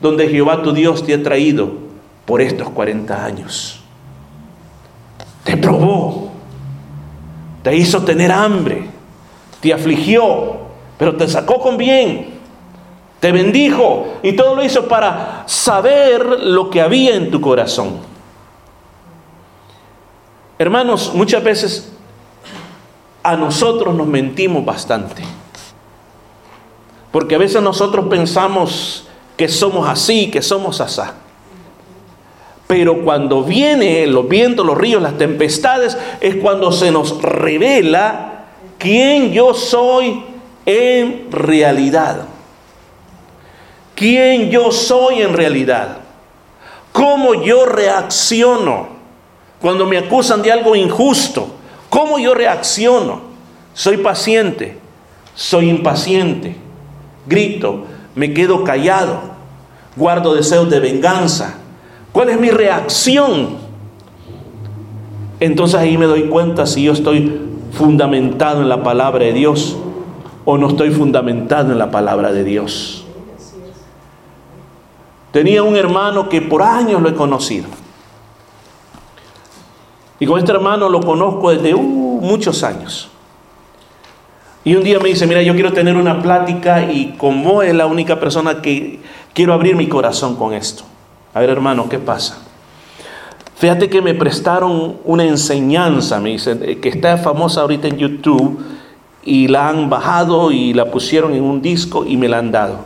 donde 0.00 0.28
Jehová 0.28 0.62
tu 0.62 0.72
Dios 0.72 1.06
te 1.06 1.14
ha 1.14 1.22
traído 1.22 1.70
por 2.24 2.40
estos 2.40 2.70
40 2.70 3.24
años. 3.24 3.80
Te 5.44 5.56
probó, 5.56 6.32
te 7.62 7.76
hizo 7.76 8.02
tener 8.04 8.32
hambre, 8.32 8.88
te 9.60 9.72
afligió, 9.72 10.56
pero 10.98 11.14
te 11.14 11.28
sacó 11.28 11.60
con 11.60 11.76
bien, 11.76 12.35
te 13.26 13.32
bendijo 13.32 14.20
y 14.22 14.34
todo 14.34 14.54
lo 14.54 14.62
hizo 14.62 14.86
para 14.86 15.42
saber 15.48 16.24
lo 16.24 16.70
que 16.70 16.80
había 16.80 17.16
en 17.16 17.28
tu 17.28 17.40
corazón. 17.40 17.98
Hermanos, 20.60 21.10
muchas 21.12 21.42
veces 21.42 21.92
a 23.24 23.34
nosotros 23.34 23.96
nos 23.96 24.06
mentimos 24.06 24.64
bastante. 24.64 25.24
Porque 27.10 27.34
a 27.34 27.38
veces 27.38 27.60
nosotros 27.62 28.06
pensamos 28.08 29.08
que 29.36 29.48
somos 29.48 29.88
así, 29.88 30.30
que 30.30 30.40
somos 30.40 30.80
asá. 30.80 31.14
Pero 32.68 33.02
cuando 33.02 33.42
vienen 33.42 34.12
los 34.12 34.28
vientos, 34.28 34.64
los 34.64 34.78
ríos, 34.78 35.02
las 35.02 35.18
tempestades, 35.18 35.98
es 36.20 36.36
cuando 36.36 36.70
se 36.70 36.92
nos 36.92 37.20
revela 37.20 38.44
quién 38.78 39.32
yo 39.32 39.52
soy 39.52 40.22
en 40.64 41.26
realidad. 41.32 42.28
Quién 43.96 44.50
yo 44.50 44.70
soy 44.70 45.22
en 45.22 45.32
realidad. 45.32 45.96
Cómo 46.92 47.34
yo 47.42 47.66
reacciono 47.66 48.88
cuando 49.60 49.86
me 49.86 49.98
acusan 49.98 50.42
de 50.42 50.52
algo 50.52 50.76
injusto. 50.76 51.56
Cómo 51.90 52.20
yo 52.20 52.34
reacciono. 52.34 53.22
Soy 53.74 53.96
paciente. 53.96 54.78
Soy 55.34 55.68
impaciente. 55.68 56.56
Grito 57.26 57.96
me 58.16 58.32
quedo 58.32 58.64
callado, 58.64 59.20
guardo 59.94 60.34
deseos 60.34 60.68
de 60.68 60.80
venganza. 60.80 61.54
¿Cuál 62.10 62.30
es 62.30 62.40
mi 62.40 62.50
reacción? 62.50 63.58
Entonces 65.38 65.78
ahí 65.78 65.98
me 65.98 66.06
doy 66.06 66.24
cuenta 66.24 66.66
si 66.66 66.82
yo 66.82 66.92
estoy 66.92 67.40
fundamentado 67.72 68.62
en 68.62 68.70
la 68.70 68.82
palabra 68.82 69.26
de 69.26 69.34
Dios 69.34 69.76
o 70.46 70.56
no 70.56 70.68
estoy 70.68 70.90
fundamentado 70.90 71.72
en 71.72 71.78
la 71.78 71.90
palabra 71.90 72.32
de 72.32 72.42
Dios. 72.42 73.05
Tenía 75.36 75.62
un 75.62 75.76
hermano 75.76 76.30
que 76.30 76.40
por 76.40 76.62
años 76.62 77.02
lo 77.02 77.10
he 77.10 77.14
conocido. 77.14 77.66
Y 80.18 80.24
con 80.24 80.38
este 80.38 80.50
hermano 80.50 80.88
lo 80.88 81.02
conozco 81.02 81.50
desde 81.50 81.74
uh, 81.74 81.78
muchos 82.22 82.62
años. 82.62 83.10
Y 84.64 84.74
un 84.76 84.82
día 84.82 84.98
me 84.98 85.10
dice, 85.10 85.26
mira, 85.26 85.42
yo 85.42 85.52
quiero 85.52 85.74
tener 85.74 85.94
una 85.94 86.22
plática 86.22 86.90
y 86.90 87.16
como 87.18 87.60
es 87.60 87.74
la 87.74 87.84
única 87.84 88.18
persona 88.18 88.62
que 88.62 89.00
quiero 89.34 89.52
abrir 89.52 89.76
mi 89.76 89.88
corazón 89.88 90.36
con 90.36 90.54
esto. 90.54 90.84
A 91.34 91.40
ver, 91.40 91.50
hermano, 91.50 91.86
¿qué 91.90 91.98
pasa? 91.98 92.38
Fíjate 93.56 93.90
que 93.90 94.00
me 94.00 94.14
prestaron 94.14 94.96
una 95.04 95.24
enseñanza, 95.24 96.18
me 96.18 96.30
dice, 96.30 96.56
eh, 96.62 96.78
que 96.78 96.88
está 96.88 97.18
famosa 97.18 97.60
ahorita 97.60 97.88
en 97.88 97.98
YouTube 97.98 98.64
y 99.22 99.48
la 99.48 99.68
han 99.68 99.90
bajado 99.90 100.50
y 100.50 100.72
la 100.72 100.90
pusieron 100.90 101.34
en 101.34 101.42
un 101.42 101.60
disco 101.60 102.06
y 102.06 102.16
me 102.16 102.26
la 102.26 102.38
han 102.38 102.52
dado. 102.52 102.85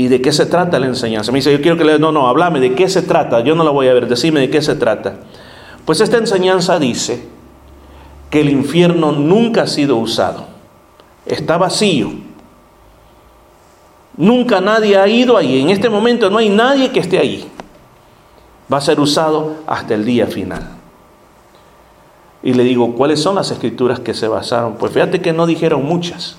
¿Y 0.00 0.08
de 0.08 0.22
qué 0.22 0.32
se 0.32 0.46
trata 0.46 0.78
la 0.78 0.86
enseñanza? 0.86 1.30
Me 1.30 1.40
dice, 1.40 1.52
yo 1.52 1.60
quiero 1.60 1.76
que 1.76 1.84
le... 1.84 1.98
No, 1.98 2.10
no, 2.10 2.26
háblame, 2.26 2.58
¿de 2.58 2.74
qué 2.74 2.88
se 2.88 3.02
trata? 3.02 3.40
Yo 3.40 3.54
no 3.54 3.64
la 3.64 3.70
voy 3.70 3.86
a 3.88 3.92
ver, 3.92 4.08
decime 4.08 4.40
de 4.40 4.48
qué 4.48 4.62
se 4.62 4.74
trata. 4.74 5.16
Pues 5.84 6.00
esta 6.00 6.16
enseñanza 6.16 6.78
dice 6.78 7.28
que 8.30 8.40
el 8.40 8.48
infierno 8.48 9.12
nunca 9.12 9.62
ha 9.62 9.66
sido 9.66 9.96
usado 9.96 10.46
está 11.26 11.58
vacío. 11.58 12.12
Nunca 14.16 14.60
nadie 14.60 14.96
ha 14.96 15.06
ido 15.06 15.36
ahí. 15.36 15.60
En 15.60 15.68
este 15.68 15.88
momento 15.88 16.30
no 16.30 16.38
hay 16.38 16.48
nadie 16.48 16.90
que 16.90 17.00
esté 17.00 17.18
allí. 17.18 17.46
Va 18.72 18.78
a 18.78 18.80
ser 18.80 19.00
usado 19.00 19.56
hasta 19.66 19.94
el 19.94 20.04
día 20.04 20.26
final. 20.26 20.66
Y 22.42 22.54
le 22.54 22.64
digo, 22.64 22.94
¿cuáles 22.94 23.20
son 23.20 23.34
las 23.34 23.50
escrituras 23.50 24.00
que 24.00 24.14
se 24.14 24.28
basaron? 24.28 24.76
Pues 24.76 24.92
fíjate 24.92 25.20
que 25.20 25.34
no 25.34 25.46
dijeron 25.46 25.84
muchas. 25.84 26.36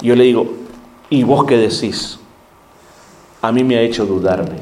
Yo 0.00 0.16
le 0.16 0.24
digo, 0.24 0.54
¿y 1.10 1.22
vos 1.22 1.44
qué 1.44 1.58
decís? 1.58 2.18
A 3.46 3.52
mí 3.52 3.62
me 3.62 3.76
ha 3.76 3.80
hecho 3.80 4.04
dudarme. 4.06 4.56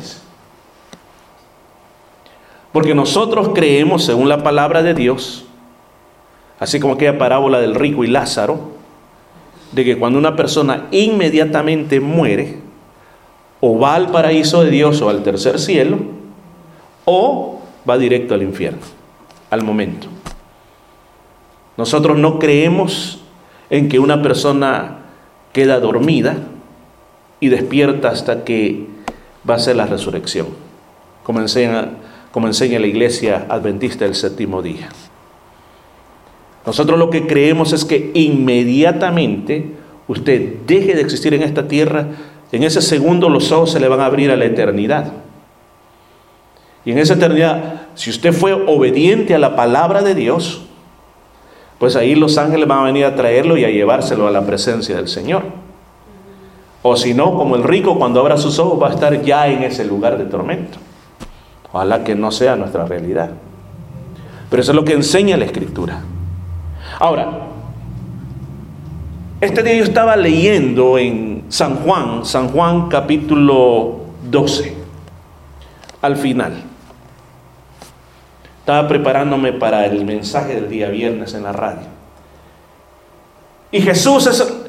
Porque 2.70 2.94
nosotros 2.94 3.52
creemos, 3.54 4.04
según 4.04 4.28
la 4.28 4.42
palabra 4.42 4.82
de 4.82 4.92
Dios, 4.92 5.46
así 6.60 6.80
como 6.80 6.92
aquella 6.92 7.16
parábola 7.16 7.60
del 7.60 7.76
rico 7.76 8.04
y 8.04 8.08
Lázaro, 8.08 8.72
de 9.72 9.86
que 9.86 9.98
cuando 9.98 10.18
una 10.18 10.36
persona 10.36 10.88
inmediatamente 10.90 11.98
muere, 11.98 12.58
o 13.60 13.78
va 13.78 13.94
al 13.94 14.10
paraíso 14.10 14.62
de 14.62 14.70
Dios 14.70 15.00
o 15.00 15.08
al 15.08 15.22
tercer 15.22 15.58
cielo, 15.58 16.00
o 17.06 17.62
va 17.88 17.96
directo 17.96 18.34
al 18.34 18.42
infierno, 18.42 18.82
al 19.48 19.62
momento. 19.62 20.08
Nosotros 21.78 22.18
no 22.18 22.38
creemos 22.38 23.22
en 23.70 23.88
que 23.88 23.98
una 23.98 24.20
persona 24.20 24.98
queda 25.54 25.80
dormida 25.80 26.36
y 27.44 27.50
despierta 27.50 28.08
hasta 28.08 28.42
que 28.42 28.86
va 29.48 29.56
a 29.56 29.58
ser 29.58 29.76
la 29.76 29.84
resurrección, 29.84 30.46
como 31.24 31.40
enseña, 31.40 31.90
la 32.32 32.86
iglesia 32.86 33.44
adventista 33.50 34.06
del 34.06 34.14
séptimo 34.14 34.62
día. 34.62 34.88
Nosotros 36.64 36.98
lo 36.98 37.10
que 37.10 37.26
creemos 37.26 37.74
es 37.74 37.84
que 37.84 38.12
inmediatamente 38.14 39.72
usted 40.08 40.54
deje 40.66 40.94
de 40.94 41.02
existir 41.02 41.34
en 41.34 41.42
esta 41.42 41.68
tierra, 41.68 42.06
en 42.50 42.62
ese 42.62 42.80
segundo 42.80 43.28
los 43.28 43.52
ojos 43.52 43.72
se 43.72 43.80
le 43.80 43.88
van 43.88 44.00
a 44.00 44.06
abrir 44.06 44.30
a 44.30 44.36
la 44.36 44.46
eternidad. 44.46 45.12
Y 46.86 46.92
en 46.92 46.98
esa 46.98 47.12
eternidad, 47.12 47.88
si 47.94 48.08
usted 48.08 48.32
fue 48.32 48.54
obediente 48.54 49.34
a 49.34 49.38
la 49.38 49.54
palabra 49.54 50.00
de 50.00 50.14
Dios, 50.14 50.62
pues 51.78 51.94
ahí 51.94 52.14
los 52.14 52.38
ángeles 52.38 52.66
van 52.66 52.78
a 52.78 52.84
venir 52.84 53.04
a 53.04 53.14
traerlo 53.14 53.58
y 53.58 53.66
a 53.66 53.70
llevárselo 53.70 54.26
a 54.26 54.30
la 54.30 54.46
presencia 54.46 54.96
del 54.96 55.08
Señor. 55.08 55.63
O 56.86 56.96
si 56.96 57.14
no, 57.14 57.34
como 57.34 57.56
el 57.56 57.64
rico 57.64 57.98
cuando 57.98 58.20
abra 58.20 58.36
sus 58.36 58.58
ojos 58.58 58.80
va 58.80 58.88
a 58.88 58.92
estar 58.92 59.22
ya 59.22 59.48
en 59.48 59.62
ese 59.62 59.86
lugar 59.86 60.18
de 60.18 60.26
tormento. 60.26 60.76
Ojalá 61.72 62.04
que 62.04 62.14
no 62.14 62.30
sea 62.30 62.56
nuestra 62.56 62.84
realidad. 62.84 63.30
Pero 64.50 64.60
eso 64.60 64.72
es 64.72 64.76
lo 64.76 64.84
que 64.84 64.92
enseña 64.92 65.38
la 65.38 65.46
Escritura. 65.46 66.02
Ahora, 67.00 67.46
este 69.40 69.62
día 69.62 69.76
yo 69.76 69.84
estaba 69.84 70.14
leyendo 70.14 70.98
en 70.98 71.44
San 71.48 71.76
Juan, 71.76 72.26
San 72.26 72.50
Juan 72.50 72.90
capítulo 72.90 74.00
12, 74.30 74.76
al 76.02 76.18
final. 76.18 76.64
Estaba 78.58 78.86
preparándome 78.86 79.54
para 79.54 79.86
el 79.86 80.04
mensaje 80.04 80.54
del 80.54 80.68
día 80.68 80.90
viernes 80.90 81.32
en 81.32 81.44
la 81.44 81.52
radio. 81.52 81.86
Y 83.72 83.80
Jesús 83.80 84.26
es 84.26 84.63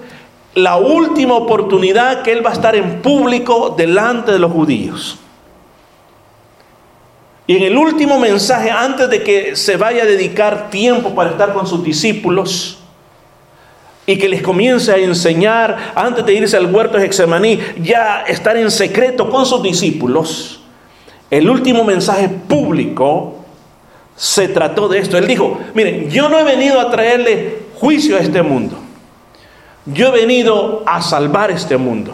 la 0.56 0.78
última 0.78 1.36
oportunidad 1.36 2.22
que 2.22 2.32
Él 2.32 2.46
va 2.46 2.52
a 2.52 2.54
estar 2.54 2.76
en 2.76 3.02
público 3.02 3.76
delante 3.78 4.32
de 4.32 4.40
los 4.40 4.52
judíos. 4.52 5.20
Y 7.48 7.58
en 7.58 7.64
el 7.64 7.78
último 7.78 8.18
mensaje, 8.18 8.72
antes 8.72 9.10
de 9.10 9.22
que 9.22 9.56
se 9.56 9.78
vaya 9.78 10.04
a 10.04 10.06
dedicar 10.06 10.70
tiempo 10.70 11.14
para 11.14 11.32
estar 11.32 11.54
con 11.54 11.68
sus 11.68 11.84
discípulos 11.84 12.80
y 14.08 14.18
que 14.18 14.30
les 14.30 14.42
comience 14.42 14.92
a 14.92 14.98
enseñar, 14.98 15.94
antes 15.94 16.26
de 16.26 16.34
irse 16.34 16.58
al 16.58 16.74
huerto 16.74 16.98
de 16.98 17.06
Hexemaní, 17.06 17.60
ya 17.84 18.22
estar 18.22 18.58
en 18.58 18.72
secreto 18.72 19.30
con 19.30 19.46
sus 19.46 19.62
discípulos, 19.62 20.62
el 21.30 21.50
último 21.50 21.84
mensaje 21.84 22.30
público 22.30 23.46
se 24.16 24.48
trató 24.48 24.88
de 24.88 25.00
esto. 25.00 25.18
Él 25.18 25.28
dijo, 25.28 25.60
miren, 25.74 26.10
yo 26.10 26.30
no 26.30 26.40
he 26.40 26.44
venido 26.44 26.80
a 26.80 26.90
traerle 26.90 27.66
juicio 27.76 28.16
a 28.16 28.22
este 28.22 28.42
mundo, 28.42 28.78
yo 29.86 30.08
he 30.08 30.12
venido 30.12 30.84
a 30.86 31.02
salvar 31.02 31.52
este 31.52 31.78
mundo. 31.78 32.14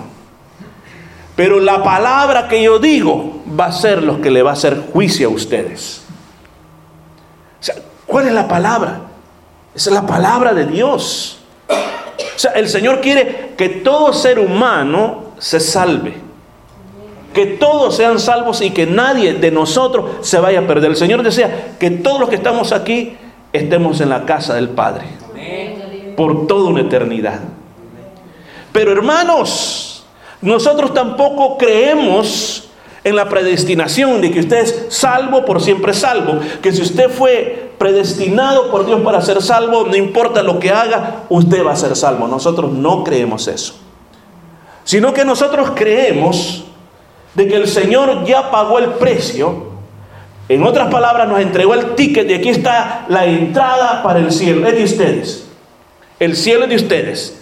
Pero 1.35 1.59
la 1.59 1.83
palabra 1.83 2.47
que 2.47 2.61
yo 2.61 2.79
digo 2.79 3.41
va 3.59 3.67
a 3.67 3.71
ser 3.71 4.03
lo 4.03 4.21
que 4.21 4.29
le 4.29 4.43
va 4.43 4.51
a 4.51 4.53
hacer 4.53 4.83
juicio 4.91 5.29
a 5.29 5.31
ustedes. 5.31 6.03
O 7.59 7.63
sea, 7.63 7.75
¿cuál 8.05 8.27
es 8.27 8.33
la 8.33 8.47
palabra? 8.47 9.01
Esa 9.73 9.89
es 9.89 9.93
la 9.93 10.05
palabra 10.05 10.53
de 10.53 10.65
Dios. 10.65 11.39
O 11.69 12.39
sea, 12.39 12.51
el 12.51 12.67
Señor 12.67 12.99
quiere 12.99 13.53
que 13.57 13.69
todo 13.69 14.13
ser 14.13 14.39
humano 14.39 15.31
se 15.37 15.59
salve. 15.59 16.15
Que 17.33 17.45
todos 17.45 17.95
sean 17.95 18.19
salvos 18.19 18.61
y 18.61 18.71
que 18.71 18.85
nadie 18.85 19.33
de 19.35 19.51
nosotros 19.51 20.17
se 20.21 20.37
vaya 20.39 20.59
a 20.59 20.67
perder. 20.67 20.91
El 20.91 20.97
Señor 20.97 21.23
desea 21.23 21.75
que 21.79 21.89
todos 21.89 22.19
los 22.19 22.29
que 22.29 22.35
estamos 22.35 22.73
aquí 22.73 23.15
estemos 23.53 24.01
en 24.01 24.09
la 24.09 24.25
casa 24.25 24.53
del 24.53 24.69
Padre. 24.69 25.05
Por 26.17 26.45
toda 26.45 26.69
una 26.69 26.81
eternidad. 26.81 27.39
Pero 28.71 28.91
hermanos, 28.91 30.03
nosotros 30.41 30.93
tampoco 30.93 31.57
creemos 31.57 32.69
en 33.03 33.15
la 33.15 33.27
predestinación 33.29 34.21
de 34.21 34.31
que 34.31 34.41
usted 34.41 34.57
es 34.57 34.85
salvo 34.89 35.43
por 35.43 35.61
siempre 35.61 35.93
salvo, 35.93 36.39
que 36.61 36.71
si 36.71 36.81
usted 36.81 37.09
fue 37.09 37.71
predestinado 37.77 38.69
por 38.69 38.85
Dios 38.85 39.01
para 39.01 39.21
ser 39.21 39.41
salvo, 39.41 39.85
no 39.85 39.95
importa 39.95 40.43
lo 40.43 40.59
que 40.59 40.69
haga, 40.69 41.23
usted 41.29 41.65
va 41.65 41.71
a 41.71 41.75
ser 41.75 41.95
salvo. 41.95 42.27
Nosotros 42.27 42.71
no 42.71 43.03
creemos 43.03 43.47
eso. 43.47 43.75
Sino 44.83 45.13
que 45.13 45.25
nosotros 45.25 45.71
creemos 45.73 46.65
de 47.33 47.47
que 47.47 47.55
el 47.55 47.67
Señor 47.67 48.25
ya 48.25 48.51
pagó 48.51 48.77
el 48.77 48.89
precio. 48.93 49.71
En 50.47 50.63
otras 50.63 50.91
palabras, 50.91 51.27
nos 51.27 51.39
entregó 51.39 51.73
el 51.73 51.95
ticket 51.95 52.27
de 52.27 52.35
aquí 52.35 52.49
está 52.49 53.05
la 53.07 53.25
entrada 53.25 54.03
para 54.03 54.19
el 54.19 54.31
cielo. 54.31 54.67
Es 54.67 54.75
de 54.75 54.83
ustedes. 54.83 55.47
El 56.19 56.35
cielo 56.35 56.65
es 56.65 56.69
de 56.69 56.75
ustedes. 56.75 57.40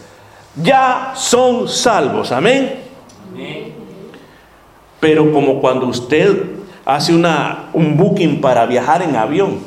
Ya 0.64 1.14
son 1.16 1.68
salvos. 1.68 2.32
Amén. 2.32 2.80
Pero 5.00 5.32
como 5.32 5.62
cuando 5.62 5.88
usted 5.88 6.44
hace 6.86 7.14
una, 7.14 7.70
un 7.74 7.96
booking 7.96 8.42
para 8.42 8.66
viajar 8.66 9.02
en 9.02 9.16
avión, 9.16 9.60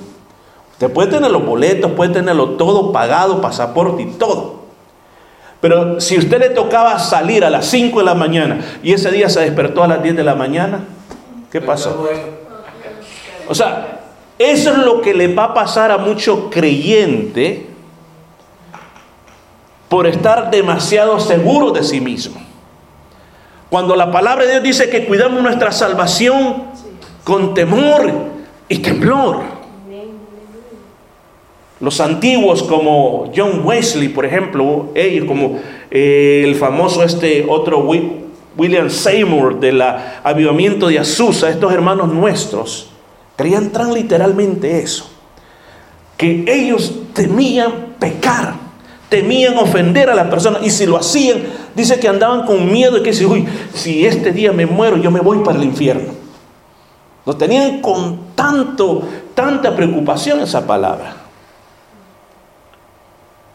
usted 0.72 0.92
puede 0.92 1.10
tener 1.10 1.30
los 1.30 1.44
boletos, 1.44 1.92
puede 1.92 2.12
tenerlo 2.12 2.50
todo 2.50 2.92
pagado, 2.92 3.40
pasaporte 3.40 4.02
y 4.02 4.06
todo. 4.12 4.62
Pero 5.60 6.00
si 6.00 6.18
usted 6.18 6.40
le 6.40 6.50
tocaba 6.50 6.98
salir 6.98 7.44
a 7.44 7.50
las 7.50 7.66
5 7.66 8.00
de 8.00 8.04
la 8.04 8.14
mañana 8.14 8.60
y 8.82 8.92
ese 8.92 9.10
día 9.12 9.28
se 9.28 9.40
despertó 9.40 9.84
a 9.84 9.88
las 9.88 10.02
10 10.02 10.16
de 10.16 10.24
la 10.24 10.34
mañana, 10.34 10.80
¿qué 11.50 11.60
pasó? 11.60 12.04
O 13.48 13.54
sea, 13.54 14.00
eso 14.38 14.70
es 14.70 14.78
lo 14.78 15.00
que 15.00 15.14
le 15.14 15.32
va 15.32 15.44
a 15.44 15.54
pasar 15.54 15.92
a 15.92 15.98
mucho 15.98 16.50
creyente 16.50 17.71
por 19.92 20.06
estar 20.06 20.50
demasiado 20.50 21.20
seguro 21.20 21.70
de 21.70 21.84
sí 21.84 22.00
mismo. 22.00 22.40
Cuando 23.68 23.94
la 23.94 24.10
palabra 24.10 24.46
de 24.46 24.52
Dios 24.52 24.62
dice 24.62 24.88
que 24.88 25.04
cuidamos 25.04 25.42
nuestra 25.42 25.70
salvación 25.70 26.62
con 27.24 27.52
temor 27.52 28.10
y 28.70 28.78
temblor. 28.78 29.42
Los 31.78 32.00
antiguos 32.00 32.62
como 32.62 33.30
John 33.36 33.60
Wesley, 33.66 34.08
por 34.08 34.24
ejemplo, 34.24 34.88
ellos 34.94 35.26
como 35.26 35.58
eh, 35.90 36.40
el 36.42 36.54
famoso 36.54 37.04
este 37.04 37.44
otro 37.46 37.86
William 38.56 38.88
Seymour 38.88 39.60
del 39.60 39.82
avivamiento 39.82 40.88
de 40.88 41.00
Azusa, 41.00 41.50
estos 41.50 41.70
hermanos 41.70 42.08
nuestros, 42.08 42.88
creían 43.36 43.68
tan 43.68 43.92
literalmente 43.92 44.80
eso, 44.80 45.10
que 46.16 46.46
ellos 46.48 46.94
temían 47.12 47.96
pecar 47.98 48.61
temían 49.12 49.58
ofender 49.58 50.08
a 50.08 50.14
la 50.14 50.30
persona 50.30 50.58
y 50.62 50.70
si 50.70 50.86
lo 50.86 50.96
hacían, 50.96 51.42
dice 51.74 52.00
que 52.00 52.08
andaban 52.08 52.46
con 52.46 52.72
miedo 52.72 52.96
y 52.96 53.02
que 53.02 53.12
si, 53.12 53.26
uy, 53.26 53.46
si 53.74 54.06
este 54.06 54.32
día 54.32 54.52
me 54.52 54.64
muero, 54.64 54.96
yo 54.96 55.10
me 55.10 55.20
voy 55.20 55.40
para 55.40 55.58
el 55.58 55.64
infierno. 55.64 56.14
Lo 57.26 57.36
tenían 57.36 57.82
con 57.82 58.34
tanto, 58.34 59.06
tanta 59.34 59.76
preocupación 59.76 60.40
esa 60.40 60.66
palabra. 60.66 61.14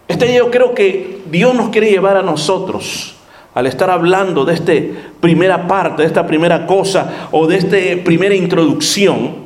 Este 0.07 0.27
día 0.27 0.37
yo 0.37 0.51
creo 0.51 0.75
que 0.75 1.23
Dios 1.31 1.55
nos 1.55 1.69
quiere 1.69 1.89
llevar 1.89 2.17
a 2.17 2.21
nosotros 2.21 3.15
al 3.55 3.65
estar 3.65 3.89
hablando 3.89 4.45
de 4.45 4.53
esta 4.53 4.73
primera 5.19 5.65
parte, 5.65 6.03
de 6.03 6.07
esta 6.07 6.27
primera 6.27 6.67
cosa 6.67 7.29
o 7.31 7.47
de 7.47 7.57
esta 7.57 8.03
primera 8.03 8.35
introducción, 8.35 9.37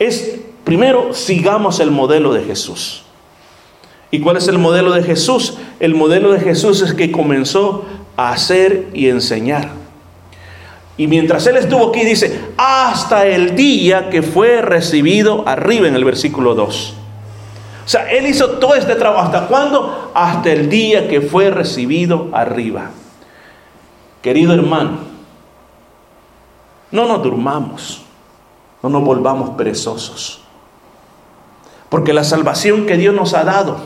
es 0.00 0.40
primero 0.64 1.14
sigamos 1.14 1.78
el 1.78 1.92
modelo 1.92 2.32
de 2.32 2.42
Jesús. 2.42 3.04
¿Y 4.10 4.20
cuál 4.20 4.36
es 4.36 4.48
el 4.48 4.58
modelo 4.58 4.92
de 4.92 5.02
Jesús? 5.02 5.58
El 5.80 5.94
modelo 5.94 6.32
de 6.32 6.40
Jesús 6.40 6.80
es 6.82 6.94
que 6.94 7.12
comenzó 7.12 7.84
a 8.16 8.30
hacer 8.30 8.88
y 8.94 9.08
enseñar. 9.08 9.68
Y 10.96 11.06
mientras 11.06 11.46
él 11.46 11.56
estuvo 11.56 11.90
aquí, 11.90 12.04
dice, 12.04 12.40
hasta 12.56 13.26
el 13.26 13.54
día 13.54 14.10
que 14.10 14.22
fue 14.22 14.62
recibido 14.62 15.46
arriba 15.46 15.86
en 15.86 15.94
el 15.94 16.04
versículo 16.04 16.54
2. 16.54 16.94
O 17.88 17.90
sea, 17.90 18.10
Él 18.10 18.26
hizo 18.26 18.50
todo 18.58 18.74
este 18.74 18.96
trabajo. 18.96 19.22
¿Hasta 19.22 19.46
cuándo? 19.46 20.10
Hasta 20.12 20.52
el 20.52 20.68
día 20.68 21.08
que 21.08 21.22
fue 21.22 21.50
recibido 21.50 22.28
arriba. 22.34 22.90
Querido 24.20 24.52
hermano, 24.52 24.98
no 26.90 27.06
nos 27.06 27.22
durmamos, 27.22 28.02
no 28.82 28.90
nos 28.90 29.02
volvamos 29.02 29.50
perezosos. 29.56 30.42
Porque 31.88 32.12
la 32.12 32.24
salvación 32.24 32.84
que 32.84 32.98
Dios 32.98 33.14
nos 33.14 33.32
ha 33.32 33.44
dado, 33.44 33.78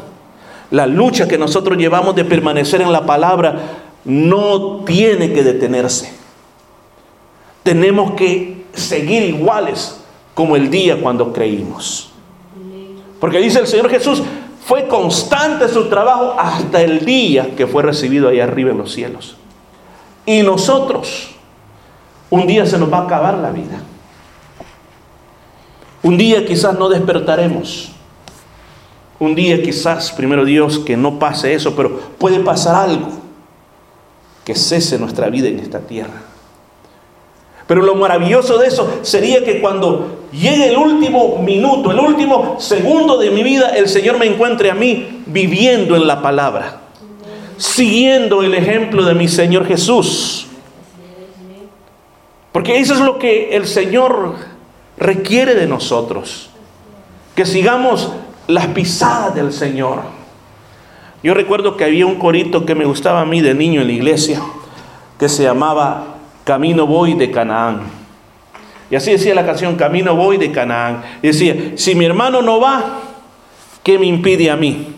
la 0.73 0.87
lucha 0.87 1.29
que 1.29 1.37
nosotros 1.37 1.77
llevamos 1.77 2.17
de 2.17 2.25
permanecer 2.25 2.81
en 2.81 2.91
la 2.91 3.05
palabra, 3.05 3.61
no 4.07 4.79
tiene 4.87 5.33
que 5.33 5.43
detenerse. 5.43 6.15
Tenemos 7.63 8.13
que 8.13 8.65
seguir 8.73 9.23
iguales 9.23 10.01
como 10.35 10.57
el 10.57 10.71
día 10.71 10.99
cuando 11.01 11.31
creímos. 11.31 12.11
Porque 13.21 13.39
dice 13.39 13.61
el 13.61 13.67
Señor 13.67 13.91
Jesús, 13.91 14.23
fue 14.65 14.89
constante 14.89 15.69
su 15.69 15.91
trabajo 15.91 16.37
hasta 16.39 16.81
el 16.81 17.05
día 17.05 17.55
que 17.55 17.67
fue 17.67 17.83
recibido 17.83 18.31
ahí 18.31 18.41
arriba 18.41 18.71
en 18.71 18.79
los 18.79 18.93
cielos. 18.93 19.37
Y 20.25 20.43
nosotros, 20.43 21.33
un 22.31 22.47
día 22.47 22.65
se 22.65 22.79
nos 22.79 22.91
va 22.91 23.01
a 23.01 23.05
acabar 23.05 23.35
la 23.35 23.51
vida. 23.51 23.83
Un 26.03 26.17
día 26.17 26.47
quizás 26.47 26.79
no 26.79 26.89
despertaremos. 26.89 27.93
Un 29.23 29.37
día 29.37 29.63
quizás, 29.63 30.11
primero 30.11 30.45
Dios, 30.45 30.81
que 30.81 30.97
no 30.97 31.21
pase 31.21 31.55
eso, 31.55 31.77
pero 31.77 31.97
puede 32.19 32.41
pasar 32.41 32.75
algo 32.75 33.07
que 34.45 34.53
cese 34.57 34.99
nuestra 34.99 35.31
vida 35.31 35.47
en 35.47 35.61
esta 35.61 35.79
tierra. 35.79 36.23
Pero 37.69 37.83
lo 37.83 37.95
maravilloso 37.95 38.59
de 38.59 38.67
eso 38.67 38.99
sería 39.03 39.45
que 39.45 39.61
cuando 39.61 40.27
llegue 40.33 40.71
el 40.71 40.77
último 40.77 41.39
minuto, 41.41 41.93
el 41.93 42.01
último 42.01 42.57
segundo 42.59 43.17
de 43.17 43.31
mi 43.31 43.45
vida, 43.45 43.69
el 43.69 43.89
Señor 43.89 44.19
me 44.19 44.27
encuentre 44.27 44.73
a 44.73 44.75
mí 44.75 45.23
viviendo 45.27 45.95
en 45.95 46.09
la 46.09 46.21
palabra, 46.21 46.81
siguiendo 47.59 48.43
el 48.43 48.55
ejemplo 48.55 49.05
de 49.05 49.15
mi 49.15 49.29
Señor 49.29 49.69
Jesús. 49.69 50.49
Porque 52.51 52.81
eso 52.81 52.95
es 52.95 53.01
lo 53.01 53.21
que 53.21 53.55
el 53.55 53.69
Señor 53.69 54.35
requiere 54.97 55.55
de 55.55 55.69
nosotros, 55.69 56.51
que 57.37 57.47
sigamos 57.47 58.11
las 58.47 58.69
pisadas 58.69 59.35
del 59.35 59.53
Señor. 59.53 60.01
Yo 61.23 61.35
recuerdo 61.35 61.77
que 61.77 61.85
había 61.85 62.07
un 62.07 62.17
corito 62.17 62.67
que 62.67 62.75
me 62.75 62.85
gustaba 62.85 63.21
a 63.21 63.25
mí 63.25 63.41
de 63.41 63.55
niño 63.55 63.81
en 63.81 63.87
la 63.87 63.93
iglesia, 63.93 64.43
que 65.19 65.29
se 65.29 65.45
llamaba 65.45 66.17
Camino 66.45 66.87
voy 66.87 67.15
de 67.15 67.31
Canaán. 67.31 67.83
Y 68.91 68.97
así 68.97 69.13
decía 69.13 69.35
la 69.35 69.47
canción, 69.47 69.77
Camino 69.77 70.17
voy 70.17 70.37
de 70.37 70.51
Canaán. 70.51 71.03
Y 71.23 71.29
decía, 71.29 71.73
si 71.77 71.95
mi 71.95 72.05
hermano 72.05 72.43
no 72.43 72.61
va, 72.61 73.01
¿qué 73.83 73.99
me 73.99 74.07
impide 74.07 74.51
a 74.51 74.57
mí? 74.57 74.97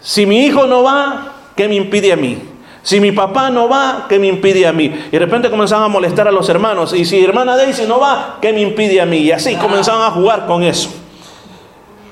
Si 0.00 0.26
mi 0.26 0.44
hijo 0.44 0.66
no 0.66 0.82
va, 0.82 1.32
¿qué 1.56 1.66
me 1.68 1.74
impide 1.74 2.12
a 2.12 2.16
mí? 2.16 2.38
Si 2.82 3.00
mi 3.00 3.12
papá 3.12 3.50
no 3.50 3.68
va, 3.68 4.06
¿qué 4.08 4.18
me 4.18 4.28
impide 4.28 4.66
a 4.66 4.72
mí? 4.72 4.84
Y 4.84 5.10
de 5.10 5.18
repente 5.18 5.50
comenzaban 5.50 5.84
a 5.84 5.88
molestar 5.88 6.28
a 6.28 6.32
los 6.32 6.48
hermanos. 6.48 6.94
Y 6.94 7.04
si 7.04 7.22
hermana 7.24 7.56
Daisy 7.56 7.84
no 7.86 7.98
va, 7.98 8.38
¿qué 8.40 8.52
me 8.52 8.60
impide 8.60 9.00
a 9.00 9.06
mí? 9.06 9.18
Y 9.18 9.32
así 9.32 9.56
comenzaban 9.56 10.02
a 10.02 10.10
jugar 10.10 10.46
con 10.46 10.62
eso. 10.62 10.97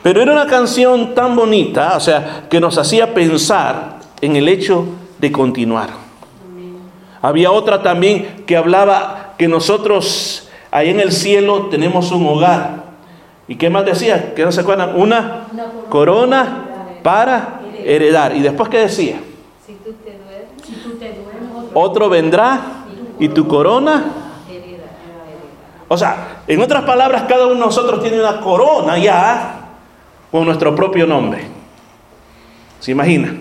Pero 0.06 0.22
era 0.22 0.34
una 0.34 0.46
canción 0.46 1.16
tan 1.16 1.34
bonita, 1.34 1.96
o 1.96 1.98
sea, 1.98 2.44
que 2.48 2.60
nos 2.60 2.78
hacía 2.78 3.12
pensar 3.12 3.96
en 4.20 4.36
el 4.36 4.46
hecho 4.46 4.84
de 5.18 5.32
continuar. 5.32 5.90
Había 7.20 7.50
otra 7.50 7.82
también 7.82 8.44
que 8.46 8.56
hablaba 8.56 9.34
que 9.36 9.48
nosotros 9.48 10.48
ahí 10.70 10.90
en 10.90 11.00
el 11.00 11.10
cielo 11.10 11.66
tenemos 11.72 12.12
un 12.12 12.24
hogar. 12.24 12.84
¿Y 13.48 13.56
qué 13.56 13.68
más 13.68 13.84
decía? 13.84 14.32
¿Qué 14.36 14.44
no 14.44 14.52
se 14.52 14.60
acuerdan? 14.60 14.94
Una 14.94 15.48
corona 15.88 17.00
para 17.02 17.62
heredar. 17.84 18.36
¿Y 18.36 18.42
después 18.42 18.68
qué 18.68 18.78
decía? 18.78 19.18
Otro 21.74 22.08
vendrá 22.08 22.60
y 23.18 23.28
tu 23.30 23.48
corona 23.48 24.04
o 25.88 25.96
sea, 25.96 26.42
en 26.46 26.62
otras 26.62 26.84
palabras, 26.84 27.24
cada 27.28 27.46
uno 27.46 27.54
de 27.54 27.60
nosotros 27.60 28.00
tiene 28.00 28.20
una 28.20 28.40
corona 28.40 28.98
ya 28.98 29.65
con 30.36 30.46
nuestro 30.46 30.74
propio 30.74 31.06
nombre. 31.06 31.44
¿Se 32.80 32.90
imagina? 32.92 33.32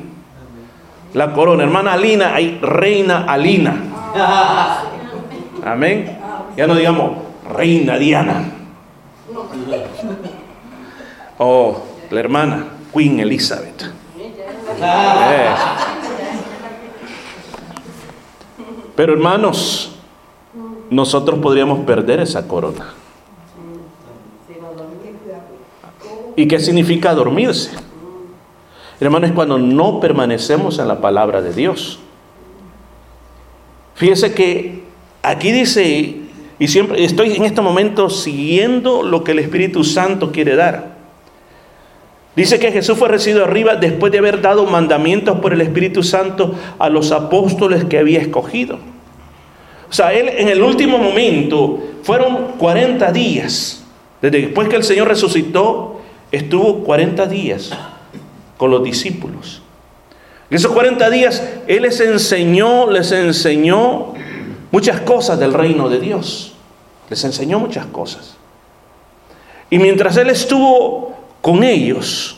la 1.16 1.32
corona. 1.32 1.64
Hermana 1.64 1.94
Alina, 1.94 2.36
hay 2.36 2.60
reina 2.62 3.26
Alina. 3.28 3.74
Amén. 5.66 6.18
Ya 6.56 6.68
no 6.68 6.76
digamos 6.76 7.12
reina 7.54 7.98
Diana. 7.98 8.52
O 11.38 11.84
la 12.12 12.20
hermana 12.20 12.66
Queen 12.94 13.20
Elizabeth. 13.22 13.84
Eh. 14.82 15.56
Pero 18.96 19.14
hermanos, 19.14 19.98
nosotros 20.90 21.40
podríamos 21.40 21.80
perder 21.86 22.20
esa 22.20 22.46
corona. 22.48 22.94
¿Y 26.36 26.48
qué 26.48 26.60
significa 26.60 27.14
dormirse? 27.14 27.72
Hermanos, 29.00 29.32
cuando 29.34 29.58
no 29.58 30.00
permanecemos 30.00 30.80
en 30.80 30.88
la 30.88 31.02
palabra 31.02 31.42
de 31.42 31.54
Dios. 31.54 32.00
Fíjese 33.96 34.34
que 34.34 34.84
aquí 35.22 35.52
dice, 35.52 36.18
y 36.60 36.68
siempre 36.68 37.04
estoy 37.04 37.36
en 37.36 37.46
este 37.46 37.62
momento 37.62 38.10
siguiendo 38.10 39.04
lo 39.04 39.24
que 39.24 39.32
el 39.32 39.40
Espíritu 39.40 39.84
Santo 39.84 40.32
quiere 40.32 40.56
dar. 40.56 40.96
Dice 42.36 42.60
que 42.60 42.72
Jesús 42.72 42.98
fue 42.98 43.08
recibido 43.08 43.46
arriba 43.46 43.76
después 43.76 44.12
de 44.12 44.18
haber 44.18 44.42
dado 44.42 44.66
mandamientos 44.66 45.40
por 45.40 45.54
el 45.54 45.62
Espíritu 45.62 46.04
Santo 46.04 46.54
a 46.78 46.90
los 46.90 47.14
apóstoles 47.14 47.86
que 47.86 47.98
había 47.98 48.20
escogido. 48.20 48.78
O 49.90 49.94
sea, 49.94 50.14
él 50.14 50.28
en 50.30 50.50
el 50.50 50.62
último 50.62 50.98
momento 50.98 51.80
fueron 52.04 52.54
40 52.58 53.12
días. 53.14 53.86
Desde 54.22 54.42
después 54.42 54.68
que 54.68 54.76
el 54.76 54.84
Señor 54.84 55.08
resucitó, 55.08 55.95
estuvo 56.36 56.84
40 56.84 57.26
días 57.28 57.72
con 58.58 58.72
los 58.72 58.84
discípulos. 58.84 59.62
En 60.50 60.58
esos 60.58 60.72
40 60.72 61.10
días 61.10 61.44
Él 61.68 61.84
les 61.84 62.00
enseñó, 62.00 62.90
les 62.90 63.12
enseñó 63.12 64.14
muchas 64.72 65.02
cosas 65.02 65.40
del 65.40 65.54
reino 65.54 65.90
de 65.90 66.00
Dios. 66.00 66.54
Les 67.10 67.24
enseñó 67.24 67.60
muchas 67.60 67.86
cosas. 67.88 68.36
Y 69.70 69.80
mientras 69.80 70.18
Él 70.18 70.30
estuvo 70.30 71.16
con 71.42 71.64
ellos, 71.64 72.38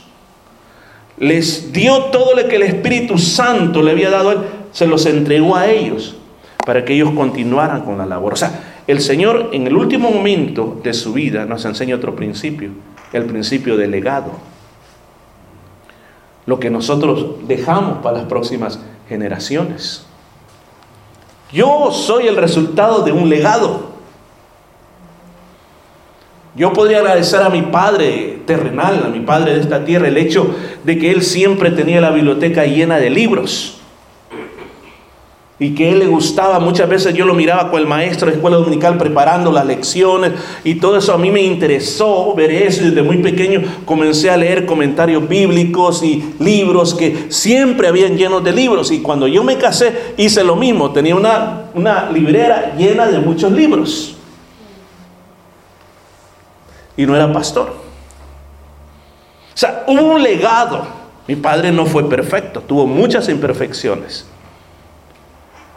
les 1.18 1.72
dio 1.74 2.06
todo 2.06 2.36
lo 2.36 2.48
que 2.48 2.58
el 2.58 2.64
Espíritu 2.64 3.18
Santo 3.18 3.82
le 3.82 3.92
había 3.92 4.10
dado 4.10 4.30
a 4.30 4.34
Él, 4.34 4.40
se 4.72 4.86
los 4.86 5.06
entregó 5.06 5.56
a 5.56 5.68
ellos 5.68 6.16
para 6.66 6.84
que 6.86 6.94
ellos 6.94 7.12
continuaran 7.12 7.84
con 7.84 7.98
la 7.98 8.06
labor. 8.06 8.34
O 8.34 8.36
sea, 8.36 8.82
el 8.88 9.02
Señor 9.02 9.50
en 9.54 9.68
el 9.68 9.76
último 9.76 10.12
momento 10.12 10.80
de 10.84 10.94
su 10.94 11.14
vida 11.14 11.46
nos 11.46 11.66
enseña 11.66 11.96
otro 11.96 12.16
principio, 12.16 12.72
el 13.14 13.26
principio 13.26 13.78
del 13.78 13.92
legado 13.92 14.32
lo 16.48 16.60
que 16.60 16.70
nosotros 16.70 17.46
dejamos 17.46 18.00
para 18.00 18.20
las 18.20 18.28
próximas 18.28 18.80
generaciones. 19.08 20.06
Yo 21.52 21.92
soy 21.92 22.28
el 22.28 22.38
resultado 22.38 23.04
de 23.04 23.12
un 23.12 23.30
legado. 23.30 23.98
Yo 26.56 26.74
podría 26.74 27.00
agradecer 27.00 27.42
a 27.42 27.50
mi 27.50 27.64
padre 27.64 28.40
terrenal, 28.48 29.04
a 29.06 29.10
mi 29.10 29.20
padre 29.20 29.56
de 29.56 29.60
esta 29.60 29.84
tierra, 29.84 30.08
el 30.08 30.18
hecho 30.18 30.56
de 30.86 30.98
que 30.98 31.12
él 31.12 31.22
siempre 31.22 31.70
tenía 31.70 32.02
la 32.02 32.12
biblioteca 32.12 32.66
llena 32.66 32.98
de 32.98 33.10
libros 33.10 33.77
y 35.60 35.74
que 35.74 35.90
él 35.92 36.00
le 36.00 36.08
gustaba. 36.08 36.60
Muchas 36.60 36.88
veces 36.88 37.14
yo 37.14 37.26
lo 37.26 37.34
miraba 37.34 37.70
con 37.70 37.80
el 37.80 37.88
maestro 37.88 38.28
de 38.28 38.36
escuela 38.36 38.58
dominical 38.58 38.98
preparando 38.98 39.52
las 39.52 39.66
lecciones 39.66 40.34
y 40.64 40.76
todo 40.76 40.98
eso 40.98 41.14
a 41.14 41.18
mí 41.18 41.32
me 41.32 41.42
interesó 41.42 42.34
ver 42.36 42.52
eso. 42.52 42.84
Desde 42.84 43.02
muy 43.02 43.18
pequeño 43.18 43.62
comencé 43.86 44.30
a 44.30 44.38
leer 44.38 44.66
comentarios 44.66 45.28
bíblicos 45.28 46.04
y 46.04 46.36
libros 46.40 46.94
que 46.94 47.28
siempre 47.30 47.88
habían 47.88 48.18
llenos 48.18 48.44
de 48.44 48.52
libros. 48.52 48.92
Y 48.92 49.00
cuando 49.02 49.28
yo 49.28 49.44
me 49.44 49.58
casé 49.58 50.14
hice 50.18 50.44
lo 50.44 50.56
mismo. 50.56 50.92
Tenía 50.92 51.16
una, 51.16 51.64
una 51.74 52.12
librera 52.12 52.76
llena 52.78 53.08
de 53.08 53.20
muchos 53.20 53.52
libros. 53.52 54.16
Y 56.96 57.06
no 57.06 57.16
era 57.16 57.32
pastor. 57.32 57.70
O 59.54 59.60
sea, 59.60 59.86
hubo 59.88 60.02
un 60.02 60.22
legado. 60.22 60.86
Mi 61.28 61.36
padre 61.36 61.72
no 61.72 61.86
fue 61.86 62.08
perfecto, 62.08 62.62
tuvo 62.62 62.88
muchas 62.88 63.28
imperfecciones. 63.28 64.26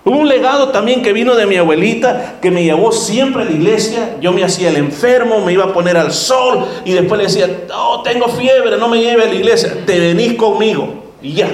Hubo 0.02 0.16
un 0.16 0.28
legado 0.28 0.70
también 0.70 1.02
que 1.02 1.12
vino 1.12 1.34
de 1.34 1.44
mi 1.44 1.56
abuelita, 1.56 2.38
que 2.40 2.50
me 2.50 2.64
llevó 2.64 2.90
siempre 2.90 3.42
a 3.42 3.44
la 3.44 3.50
iglesia. 3.50 4.16
Yo 4.20 4.32
me 4.32 4.42
hacía 4.42 4.70
el 4.70 4.76
enfermo, 4.76 5.44
me 5.44 5.52
iba 5.52 5.64
a 5.64 5.72
poner 5.74 5.96
al 5.96 6.12
sol 6.12 6.66
y 6.86 6.92
después 6.92 7.18
le 7.18 7.24
decía, 7.26 7.66
oh, 7.74 8.02
tengo 8.02 8.28
fiebre, 8.28 8.78
no 8.78 8.88
me 8.88 9.00
lleve 9.00 9.24
a 9.24 9.26
la 9.26 9.34
iglesia, 9.34 9.84
te 9.84 10.00
venís 10.00 10.34
conmigo. 10.34 10.88
Y 11.20 11.34
ya. 11.34 11.48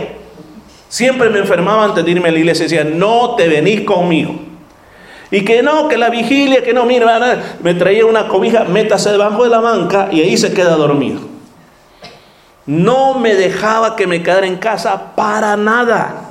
Siempre 0.88 1.28
me 1.28 1.40
enfermaba 1.40 1.84
antes 1.84 2.04
de 2.04 2.10
irme 2.12 2.28
a 2.28 2.32
la 2.32 2.38
iglesia, 2.38 2.64
decía, 2.64 2.84
no 2.84 3.34
te 3.34 3.48
venís 3.48 3.80
conmigo. 3.80 4.36
Y 5.32 5.44
que 5.44 5.60
no, 5.62 5.88
que 5.88 5.96
la 5.96 6.08
vigilia, 6.08 6.62
que 6.62 6.72
no, 6.72 6.86
mira, 6.86 7.42
me 7.60 7.74
traía 7.74 8.06
una 8.06 8.28
cobija, 8.28 8.62
métase 8.62 9.10
debajo 9.10 9.42
de 9.42 9.50
la 9.50 9.58
banca 9.58 10.08
y 10.12 10.20
ahí 10.20 10.36
se 10.36 10.54
queda 10.54 10.76
dormido. 10.76 11.20
No 12.64 13.18
me 13.18 13.34
dejaba 13.34 13.96
que 13.96 14.06
me 14.06 14.22
quedara 14.22 14.46
en 14.46 14.56
casa 14.56 15.16
para 15.16 15.56
nada. 15.56 16.25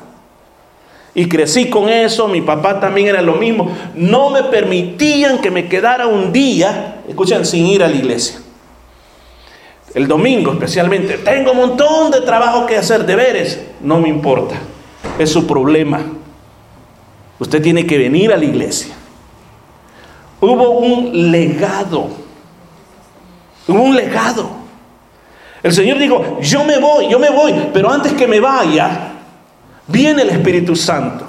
Y 1.18 1.30
crecí 1.30 1.70
con 1.70 1.88
eso, 1.88 2.28
mi 2.28 2.42
papá 2.42 2.82
también 2.82 3.08
era 3.08 3.22
lo 3.22 3.36
mismo. 3.36 3.72
No 3.96 4.30
me 4.30 4.44
permitían 4.44 5.40
que 5.40 5.50
me 5.50 5.70
quedara 5.70 6.08
un 6.08 6.34
día, 6.34 6.98
escuchan, 7.08 7.46
sin 7.46 7.66
ir 7.66 7.82
a 7.82 7.88
la 7.88 7.96
iglesia. 7.96 8.42
El 9.94 10.10
domingo 10.10 10.52
especialmente, 10.52 11.18
tengo 11.20 11.54
un 11.54 11.58
montón 11.58 12.12
de 12.12 12.20
trabajo 12.20 12.66
que 12.66 12.76
hacer, 12.76 13.06
deberes, 13.06 13.62
no 13.80 13.98
me 14.02 14.10
importa, 14.10 14.56
es 15.18 15.30
su 15.30 15.48
problema. 15.48 16.02
Usted 17.40 17.62
tiene 17.62 17.88
que 17.88 17.98
venir 17.98 18.34
a 18.34 18.38
la 18.38 18.44
iglesia. 18.44 18.94
Hubo 20.42 20.80
un 20.80 21.32
legado, 21.32 22.10
hubo 23.70 23.82
un 23.82 23.96
legado. 23.96 24.50
El 25.64 25.72
Señor 25.72 25.98
dijo, 25.98 26.40
yo 26.42 26.66
me 26.66 26.78
voy, 26.78 27.08
yo 27.10 27.18
me 27.18 27.30
voy, 27.30 27.54
pero 27.74 27.90
antes 27.90 28.12
que 28.12 28.28
me 28.28 28.42
vaya, 28.42 29.15
viene 29.88 30.24
el 30.24 30.30
Espíritu 30.30 30.76
Santo. 30.76 31.26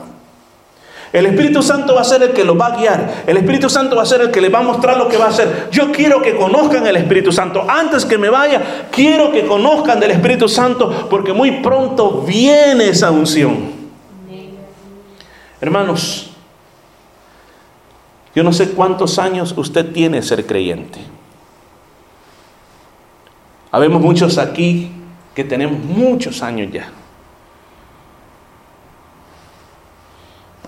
El 1.12 1.26
Espíritu 1.26 1.62
Santo 1.62 1.94
va 1.94 2.02
a 2.02 2.04
ser 2.04 2.22
el 2.22 2.32
que 2.32 2.44
lo 2.44 2.58
va 2.58 2.66
a 2.66 2.76
guiar. 2.76 3.24
El 3.26 3.36
Espíritu 3.38 3.70
Santo 3.70 3.96
va 3.96 4.02
a 4.02 4.06
ser 4.06 4.20
el 4.20 4.30
que 4.30 4.40
le 4.40 4.48
va 4.48 4.58
a 4.58 4.62
mostrar 4.62 4.98
lo 4.98 5.08
que 5.08 5.16
va 5.16 5.26
a 5.26 5.28
hacer. 5.28 5.68
Yo 5.70 5.90
quiero 5.90 6.20
que 6.20 6.36
conozcan 6.36 6.86
el 6.86 6.96
Espíritu 6.96 7.32
Santo. 7.32 7.64
Antes 7.66 8.04
que 8.04 8.18
me 8.18 8.28
vaya, 8.28 8.88
quiero 8.90 9.32
que 9.32 9.46
conozcan 9.46 9.98
del 9.98 10.10
Espíritu 10.10 10.48
Santo 10.48 11.06
porque 11.08 11.32
muy 11.32 11.62
pronto 11.62 12.22
viene 12.22 12.88
esa 12.88 13.10
unción. 13.10 13.76
Hermanos, 15.60 16.30
yo 18.34 18.42
no 18.42 18.52
sé 18.52 18.72
cuántos 18.72 19.18
años 19.18 19.54
usted 19.56 19.92
tiene 19.92 20.20
ser 20.20 20.44
creyente. 20.44 20.98
Habemos 23.70 24.02
muchos 24.02 24.36
aquí 24.36 24.90
que 25.34 25.44
tenemos 25.44 25.82
muchos 25.82 26.42
años 26.42 26.70
ya. 26.70 26.90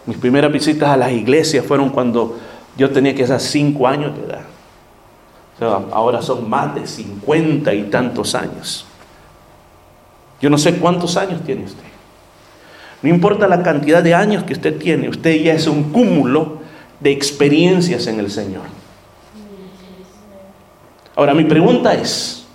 Mis 0.08 0.16
primeras 0.16 0.50
visitas 0.50 0.88
a 0.88 0.96
las 0.96 1.12
iglesias 1.12 1.66
fueron 1.66 1.90
cuando 1.90 2.38
yo 2.78 2.88
tenía 2.88 3.14
que 3.14 3.24
estar 3.24 3.38
cinco 3.38 3.86
años 3.86 4.16
de 4.16 4.24
edad. 4.24 4.40
ahora 5.92 6.22
son 6.22 6.48
más 6.48 6.74
de 6.74 6.86
cincuenta 6.86 7.74
y 7.74 7.82
tantos 7.90 8.34
años. 8.34 8.86
Yo 10.40 10.48
no 10.48 10.56
sé 10.56 10.76
cuántos 10.76 11.18
años 11.18 11.42
tiene 11.44 11.66
usted. 11.66 11.84
No 13.02 13.10
importa 13.10 13.46
la 13.46 13.62
cantidad 13.62 14.02
de 14.02 14.14
años 14.14 14.44
que 14.44 14.54
usted 14.54 14.78
tiene, 14.78 15.10
usted 15.10 15.42
ya 15.42 15.52
es 15.52 15.66
un 15.66 15.92
cúmulo 15.92 16.60
de 17.00 17.12
experiencias 17.12 18.06
en 18.06 18.18
el 18.18 18.30
Señor. 18.30 18.64
Ahora 21.16 21.34
mi 21.34 21.44
pregunta 21.44 21.92
es, 21.92 22.46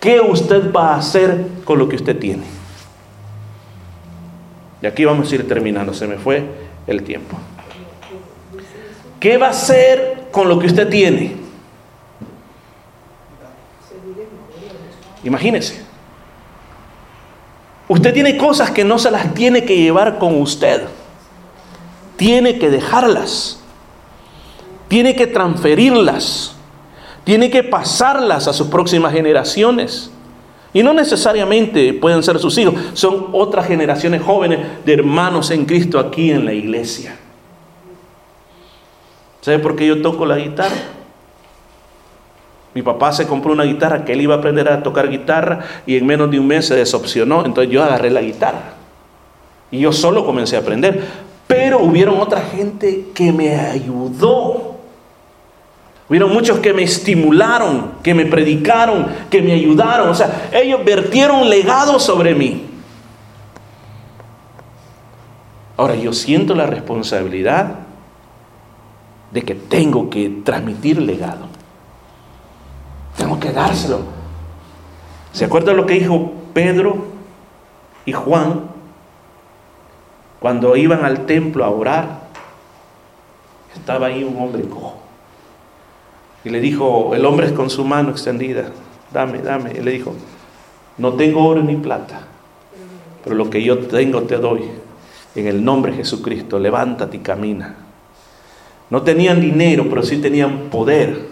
¿qué 0.00 0.18
usted 0.18 0.72
va 0.72 0.94
a 0.94 0.96
hacer 0.96 1.46
con 1.66 1.78
lo 1.78 1.90
que 1.90 1.96
usted 1.96 2.18
tiene? 2.18 2.57
Y 4.80 4.86
aquí 4.86 5.04
vamos 5.04 5.30
a 5.30 5.34
ir 5.34 5.48
terminando, 5.48 5.92
se 5.92 6.06
me 6.06 6.16
fue 6.16 6.44
el 6.86 7.02
tiempo. 7.02 7.36
¿Qué 9.18 9.36
va 9.36 9.48
a 9.48 9.50
hacer 9.50 10.28
con 10.30 10.48
lo 10.48 10.58
que 10.58 10.66
usted 10.66 10.88
tiene? 10.88 11.36
Imagínese. 15.24 15.82
Usted 17.88 18.12
tiene 18.12 18.36
cosas 18.36 18.70
que 18.70 18.84
no 18.84 18.98
se 18.98 19.10
las 19.10 19.34
tiene 19.34 19.64
que 19.64 19.76
llevar 19.76 20.18
con 20.18 20.40
usted. 20.40 20.84
Tiene 22.16 22.58
que 22.58 22.70
dejarlas. 22.70 23.60
Tiene 24.88 25.16
que 25.16 25.26
transferirlas. 25.26 26.54
Tiene 27.24 27.50
que 27.50 27.64
pasarlas 27.64 28.46
a 28.46 28.52
sus 28.52 28.68
próximas 28.68 29.12
generaciones. 29.12 30.10
Y 30.72 30.82
no 30.82 30.92
necesariamente 30.92 31.94
pueden 31.94 32.22
ser 32.22 32.38
sus 32.38 32.56
hijos, 32.58 32.74
son 32.92 33.28
otras 33.32 33.66
generaciones 33.66 34.22
jóvenes 34.22 34.60
de 34.84 34.92
hermanos 34.92 35.50
en 35.50 35.64
Cristo 35.64 35.98
aquí 35.98 36.30
en 36.30 36.44
la 36.44 36.52
iglesia. 36.52 37.16
¿Sabe 39.40 39.58
por 39.60 39.76
qué 39.76 39.86
yo 39.86 40.02
toco 40.02 40.26
la 40.26 40.36
guitarra? 40.36 40.76
Mi 42.74 42.82
papá 42.82 43.12
se 43.12 43.26
compró 43.26 43.52
una 43.52 43.64
guitarra 43.64 44.04
que 44.04 44.12
él 44.12 44.20
iba 44.20 44.34
a 44.34 44.38
aprender 44.38 44.68
a 44.68 44.82
tocar 44.82 45.08
guitarra 45.08 45.60
y 45.86 45.96
en 45.96 46.06
menos 46.06 46.30
de 46.30 46.38
un 46.38 46.46
mes 46.46 46.66
se 46.66 46.76
desopcionó, 46.76 47.44
entonces 47.46 47.72
yo 47.72 47.82
agarré 47.82 48.10
la 48.10 48.20
guitarra. 48.20 48.74
Y 49.70 49.80
yo 49.80 49.92
solo 49.92 50.24
comencé 50.24 50.56
a 50.56 50.60
aprender. 50.60 51.02
Pero 51.46 51.80
hubieron 51.80 52.20
otra 52.20 52.42
gente 52.42 53.06
que 53.14 53.32
me 53.32 53.56
ayudó 53.56 54.57
Hubieron 56.08 56.32
muchos 56.32 56.58
que 56.60 56.72
me 56.72 56.82
estimularon, 56.82 57.92
que 58.02 58.14
me 58.14 58.24
predicaron, 58.24 59.06
que 59.28 59.42
me 59.42 59.52
ayudaron. 59.52 60.08
O 60.08 60.14
sea, 60.14 60.48
ellos 60.52 60.82
vertieron 60.84 61.48
legado 61.50 61.98
sobre 61.98 62.34
mí. 62.34 62.66
Ahora 65.76 65.94
yo 65.94 66.12
siento 66.12 66.54
la 66.54 66.66
responsabilidad 66.66 67.80
de 69.30 69.42
que 69.42 69.54
tengo 69.54 70.08
que 70.08 70.30
transmitir 70.44 71.00
legado. 71.00 71.46
Tengo 73.16 73.38
que 73.38 73.52
dárselo. 73.52 74.00
¿Se 75.32 75.44
acuerdan 75.44 75.76
lo 75.76 75.84
que 75.84 75.94
dijo 75.94 76.32
Pedro 76.54 77.06
y 78.06 78.12
Juan 78.12 78.62
cuando 80.40 80.74
iban 80.74 81.04
al 81.04 81.26
templo 81.26 81.64
a 81.64 81.70
orar? 81.70 82.28
Estaba 83.74 84.06
ahí 84.06 84.24
un 84.24 84.40
hombre 84.40 84.62
cojo. 84.62 85.07
Y 86.48 86.50
le 86.50 86.60
dijo, 86.60 87.14
el 87.14 87.26
hombre 87.26 87.52
con 87.52 87.68
su 87.68 87.84
mano 87.84 88.08
extendida, 88.08 88.70
dame, 89.12 89.42
dame. 89.42 89.72
Y 89.78 89.82
le 89.82 89.90
dijo, 89.90 90.14
no 90.96 91.12
tengo 91.12 91.44
oro 91.44 91.62
ni 91.62 91.76
plata, 91.76 92.22
pero 93.22 93.36
lo 93.36 93.50
que 93.50 93.62
yo 93.62 93.78
tengo 93.80 94.22
te 94.22 94.38
doy. 94.38 94.62
En 95.34 95.46
el 95.46 95.62
nombre 95.62 95.92
de 95.92 95.98
Jesucristo, 95.98 96.58
levántate 96.58 97.18
y 97.18 97.20
camina. 97.20 97.76
No 98.88 99.02
tenían 99.02 99.42
dinero, 99.42 99.86
pero 99.90 100.02
sí 100.02 100.16
tenían 100.16 100.70
poder 100.70 101.28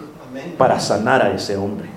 para 0.55 0.79
sanar 0.79 1.23
a 1.23 1.33
ese 1.33 1.57
hombre. 1.57 1.89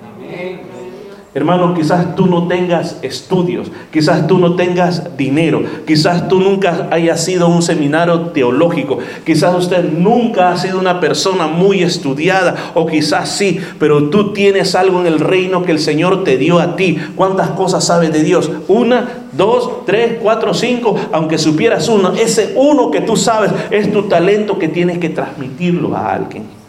Hermano, 1.33 1.74
quizás 1.74 2.16
tú 2.16 2.26
no 2.26 2.49
tengas 2.49 2.97
estudios, 3.03 3.70
quizás 3.93 4.26
tú 4.26 4.39
no 4.39 4.57
tengas 4.57 5.16
dinero, 5.16 5.62
quizás 5.87 6.26
tú 6.26 6.41
nunca 6.41 6.89
hayas 6.91 7.24
sido 7.24 7.47
un 7.47 7.62
seminario 7.62 8.31
teológico, 8.31 8.99
quizás 9.24 9.55
usted 9.55 9.93
nunca 9.93 10.51
ha 10.51 10.57
sido 10.57 10.81
una 10.81 10.99
persona 10.99 11.47
muy 11.47 11.85
estudiada, 11.85 12.72
o 12.74 12.85
quizás 12.85 13.28
sí, 13.28 13.61
pero 13.78 14.11
tú 14.11 14.33
tienes 14.33 14.74
algo 14.74 15.01
en 15.01 15.07
el 15.07 15.20
reino 15.20 15.62
que 15.62 15.70
el 15.70 15.78
Señor 15.78 16.24
te 16.24 16.37
dio 16.37 16.59
a 16.59 16.74
ti. 16.74 16.99
¿Cuántas 17.14 17.51
cosas 17.51 17.85
sabes 17.85 18.12
de 18.12 18.24
Dios? 18.24 18.51
Una, 18.66 19.09
dos, 19.31 19.85
tres, 19.87 20.18
cuatro, 20.20 20.53
cinco, 20.53 20.97
aunque 21.12 21.39
supieras 21.39 21.89
uno, 21.89 22.12
ese 22.12 22.55
uno 22.57 22.91
que 22.91 23.03
tú 23.03 23.16
sabes 23.16 23.53
es 23.70 23.93
tu 23.93 24.09
talento 24.09 24.59
que 24.59 24.66
tienes 24.66 24.99
que 24.99 25.11
transmitirlo 25.11 25.97
a 25.97 26.12
alguien. 26.12 26.59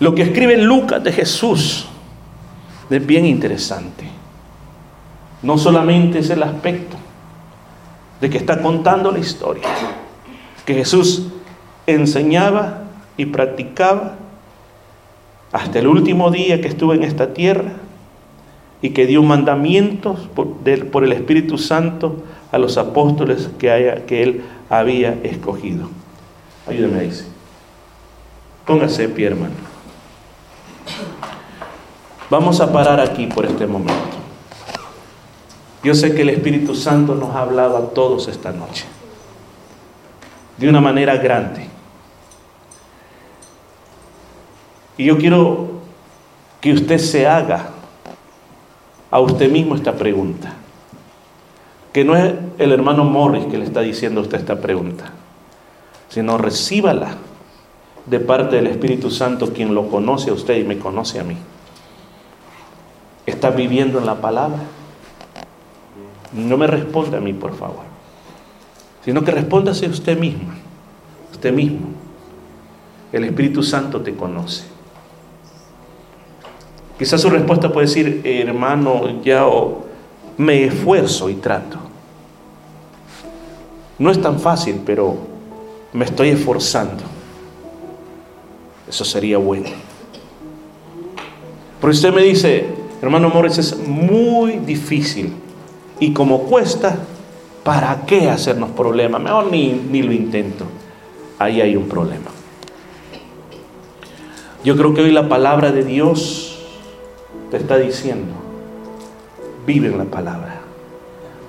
Lo 0.00 0.14
que 0.14 0.22
escribe 0.22 0.56
Lucas 0.56 1.02
de 1.02 1.12
Jesús 1.12 1.86
es 2.88 3.06
bien 3.06 3.26
interesante. 3.26 4.04
No 5.42 5.58
solamente 5.58 6.20
es 6.20 6.30
el 6.30 6.42
aspecto 6.42 6.96
de 8.20 8.30
que 8.30 8.38
está 8.38 8.60
contando 8.62 9.12
la 9.12 9.18
historia, 9.18 9.64
que 10.64 10.74
Jesús 10.74 11.28
enseñaba 11.86 12.82
y 13.16 13.26
practicaba 13.26 14.16
hasta 15.52 15.78
el 15.78 15.86
último 15.86 16.30
día 16.30 16.60
que 16.60 16.68
estuvo 16.68 16.94
en 16.94 17.02
esta 17.02 17.32
tierra 17.32 17.72
y 18.82 18.90
que 18.90 19.06
dio 19.06 19.22
mandamientos 19.22 20.28
por, 20.34 21.04
el 21.04 21.12
Espíritu 21.12 21.58
Santo 21.58 22.22
a 22.52 22.58
los 22.58 22.78
apóstoles 22.78 23.48
que 23.58 24.22
él 24.22 24.42
había 24.68 25.18
escogido. 25.22 25.88
Ayúdame, 26.66 27.02
dice. 27.02 27.24
Póngase 28.66 29.08
pie, 29.08 29.28
hermano. 29.28 29.67
Vamos 32.30 32.60
a 32.60 32.72
parar 32.72 33.00
aquí 33.00 33.26
por 33.26 33.46
este 33.46 33.66
momento. 33.66 34.18
Yo 35.82 35.94
sé 35.94 36.14
que 36.14 36.22
el 36.22 36.30
Espíritu 36.30 36.74
Santo 36.74 37.14
nos 37.14 37.34
ha 37.34 37.40
hablado 37.40 37.76
a 37.76 37.90
todos 37.90 38.28
esta 38.28 38.52
noche, 38.52 38.84
de 40.58 40.68
una 40.68 40.80
manera 40.80 41.16
grande. 41.16 41.68
Y 44.98 45.04
yo 45.04 45.16
quiero 45.16 45.68
que 46.60 46.72
usted 46.72 46.98
se 46.98 47.26
haga 47.26 47.70
a 49.10 49.20
usted 49.20 49.50
mismo 49.50 49.74
esta 49.74 49.94
pregunta. 49.94 50.52
Que 51.92 52.04
no 52.04 52.16
es 52.16 52.34
el 52.58 52.72
hermano 52.72 53.04
Morris 53.04 53.46
que 53.46 53.58
le 53.58 53.64
está 53.64 53.80
diciendo 53.80 54.20
a 54.20 54.24
usted 54.24 54.38
esta 54.38 54.60
pregunta, 54.60 55.12
sino 56.08 56.36
recíbala 56.36 57.16
de 58.08 58.20
parte 58.20 58.56
del 58.56 58.68
Espíritu 58.68 59.10
Santo, 59.10 59.52
quien 59.52 59.74
lo 59.74 59.88
conoce 59.88 60.30
a 60.30 60.32
usted 60.32 60.56
y 60.56 60.64
me 60.64 60.78
conoce 60.78 61.20
a 61.20 61.24
mí. 61.24 61.36
¿Está 63.26 63.50
viviendo 63.50 63.98
en 63.98 64.06
la 64.06 64.14
palabra? 64.14 64.60
No 66.32 66.56
me 66.56 66.66
responda 66.66 67.18
a 67.18 67.20
mí, 67.20 67.32
por 67.32 67.54
favor, 67.54 67.84
sino 69.04 69.22
que 69.24 69.30
respóndase 69.30 69.86
usted 69.86 70.18
mismo, 70.18 70.52
usted 71.32 71.52
mismo. 71.52 71.88
El 73.12 73.24
Espíritu 73.24 73.62
Santo 73.62 74.00
te 74.00 74.14
conoce. 74.14 74.64
Quizás 76.98 77.20
su 77.20 77.30
respuesta 77.30 77.72
puede 77.72 77.86
decir, 77.86 78.22
hermano, 78.24 79.22
ya 79.22 79.46
me 80.36 80.64
esfuerzo 80.64 81.30
y 81.30 81.34
trato. 81.34 81.78
No 83.98 84.10
es 84.10 84.20
tan 84.20 84.38
fácil, 84.40 84.82
pero 84.84 85.16
me 85.92 86.04
estoy 86.04 86.30
esforzando. 86.30 87.17
Eso 88.88 89.04
sería 89.04 89.38
bueno. 89.38 89.66
Pero 91.80 91.92
usted 91.92 92.12
me 92.12 92.22
dice, 92.22 92.66
hermano 93.02 93.28
Morris, 93.28 93.58
es 93.58 93.76
muy 93.76 94.58
difícil. 94.58 95.32
Y 96.00 96.12
como 96.12 96.44
cuesta, 96.44 96.96
¿para 97.64 98.02
qué 98.06 98.28
hacernos 98.30 98.70
problemas? 98.70 99.20
Mejor 99.20 99.50
ni, 99.50 99.72
ni 99.72 100.02
lo 100.02 100.12
intento. 100.12 100.64
Ahí 101.38 101.60
hay 101.60 101.76
un 101.76 101.88
problema. 101.88 102.30
Yo 104.64 104.76
creo 104.76 104.92
que 104.92 105.02
hoy 105.02 105.12
la 105.12 105.28
palabra 105.28 105.70
de 105.70 105.84
Dios 105.84 106.58
te 107.50 107.56
está 107.56 107.78
diciendo, 107.78 108.32
vive 109.66 109.88
en 109.88 109.98
la 109.98 110.04
palabra, 110.04 110.60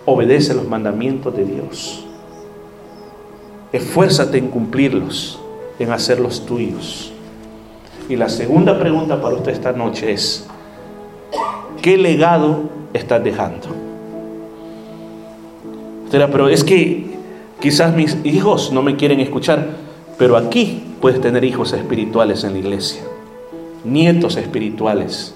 obedece 0.05 0.53
los 0.53 0.67
mandamientos 0.67 1.35
de 1.35 1.43
Dios, 1.43 2.05
esfuérzate 3.73 4.37
en 4.37 4.49
cumplirlos, 4.49 5.39
en 5.79 5.91
hacerlos 5.91 6.45
tuyos. 6.45 7.11
Y 8.09 8.15
la 8.15 8.27
segunda 8.27 8.79
pregunta 8.79 9.21
para 9.21 9.35
usted 9.35 9.51
esta 9.51 9.71
noche 9.71 10.11
es, 10.11 10.47
¿qué 11.79 11.95
legado 11.95 12.63
estás 12.91 13.23
dejando? 13.23 13.67
Pero 16.11 16.49
es 16.49 16.63
que 16.63 17.05
quizás 17.59 17.95
mis 17.95 18.17
hijos 18.23 18.71
no 18.71 18.81
me 18.81 18.95
quieren 18.95 19.19
escuchar, 19.19 19.67
pero 20.17 20.37
aquí 20.37 20.83
puedes 20.99 21.21
tener 21.21 21.43
hijos 21.43 21.71
espirituales 21.71 22.43
en 22.43 22.53
la 22.53 22.59
iglesia, 22.59 23.03
nietos 23.83 24.37
espirituales 24.37 25.35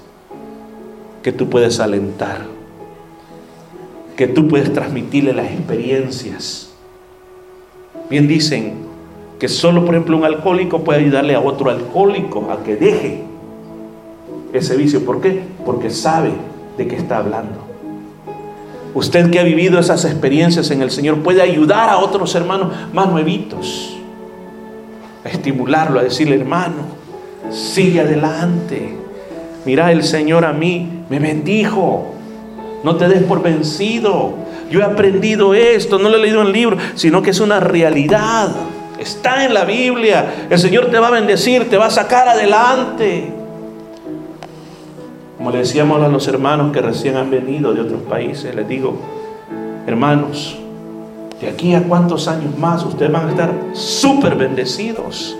que 1.22 1.32
tú 1.32 1.50
puedes 1.50 1.80
alentar, 1.80 2.48
que 4.18 4.26
tú 4.26 4.48
puedes 4.48 4.74
transmitirle 4.74 5.34
las 5.34 5.46
experiencias. 5.46 6.72
Bien 8.10 8.28
dicen, 8.28 8.93
que 9.44 9.50
solo, 9.50 9.84
por 9.84 9.94
ejemplo, 9.94 10.16
un 10.16 10.24
alcohólico 10.24 10.86
puede 10.86 11.02
ayudarle 11.02 11.36
a 11.36 11.42
otro 11.42 11.70
alcohólico 11.70 12.50
a 12.50 12.64
que 12.64 12.78
deje 12.78 13.24
ese 14.54 14.78
vicio. 14.78 15.04
¿Por 15.04 15.20
qué? 15.20 15.44
Porque 15.66 15.90
sabe 15.90 16.32
de 16.78 16.88
qué 16.88 16.96
está 16.96 17.18
hablando. 17.18 17.60
Usted 18.94 19.30
que 19.32 19.42
ha 19.42 19.44
vivido 19.44 19.80
esas 19.80 20.06
experiencias 20.06 20.72
en 20.72 20.82
el 20.82 20.92
Señor 20.92 21.18
puede 21.18 21.42
ayudar 21.42 21.90
a 21.90 21.98
otros 21.98 22.34
hermanos 22.36 22.72
más 22.94 23.10
nuevitos, 23.10 23.98
a 25.26 25.28
estimularlo, 25.28 26.00
a 26.00 26.04
decirle, 26.04 26.38
hermano, 26.38 26.84
sigue 27.52 28.00
adelante. 28.00 28.96
Mira, 29.66 29.92
el 29.92 30.04
Señor 30.04 30.46
a 30.46 30.54
mí 30.54 30.88
me 31.10 31.20
bendijo. 31.20 32.14
No 32.86 32.96
te 32.96 33.10
des 33.10 33.24
por 33.24 33.44
vencido. 33.44 34.36
Yo 34.72 34.80
he 34.80 34.84
aprendido 34.84 35.54
esto, 35.54 36.00
no 36.00 36.08
lo 36.08 36.16
he 36.16 36.22
leído 36.22 36.40
en 36.40 36.48
el 36.48 36.54
libro, 36.54 36.78
sino 36.96 37.22
que 37.22 37.32
es 37.32 37.42
una 37.42 37.60
realidad. 37.60 38.56
Está 39.04 39.44
en 39.44 39.54
la 39.54 39.66
Biblia. 39.66 40.48
El 40.50 40.58
Señor 40.58 40.90
te 40.90 40.98
va 40.98 41.10
a 41.10 41.12
bendecir, 41.12 41.70
te 41.70 41.78
va 41.78 41.88
a 41.88 41.90
sacar 41.90 42.28
adelante. 42.30 43.32
Como 45.38 45.52
le 45.52 45.58
decíamos 45.60 46.02
a 46.02 46.08
los 46.08 46.26
hermanos 46.30 46.72
que 46.72 46.82
recién 46.82 47.18
han 47.18 47.30
venido 47.30 47.74
de 47.74 47.82
otros 47.82 48.02
países, 48.04 48.56
les 48.56 48.66
digo, 48.66 48.98
hermanos, 49.86 50.58
de 51.42 51.50
aquí 51.50 51.76
a 51.76 51.84
cuántos 51.84 52.30
años 52.30 52.58
más 52.58 52.86
ustedes 52.86 53.12
van 53.12 53.28
a 53.28 53.32
estar 53.32 53.52
súper 53.74 54.36
bendecidos. 54.36 55.36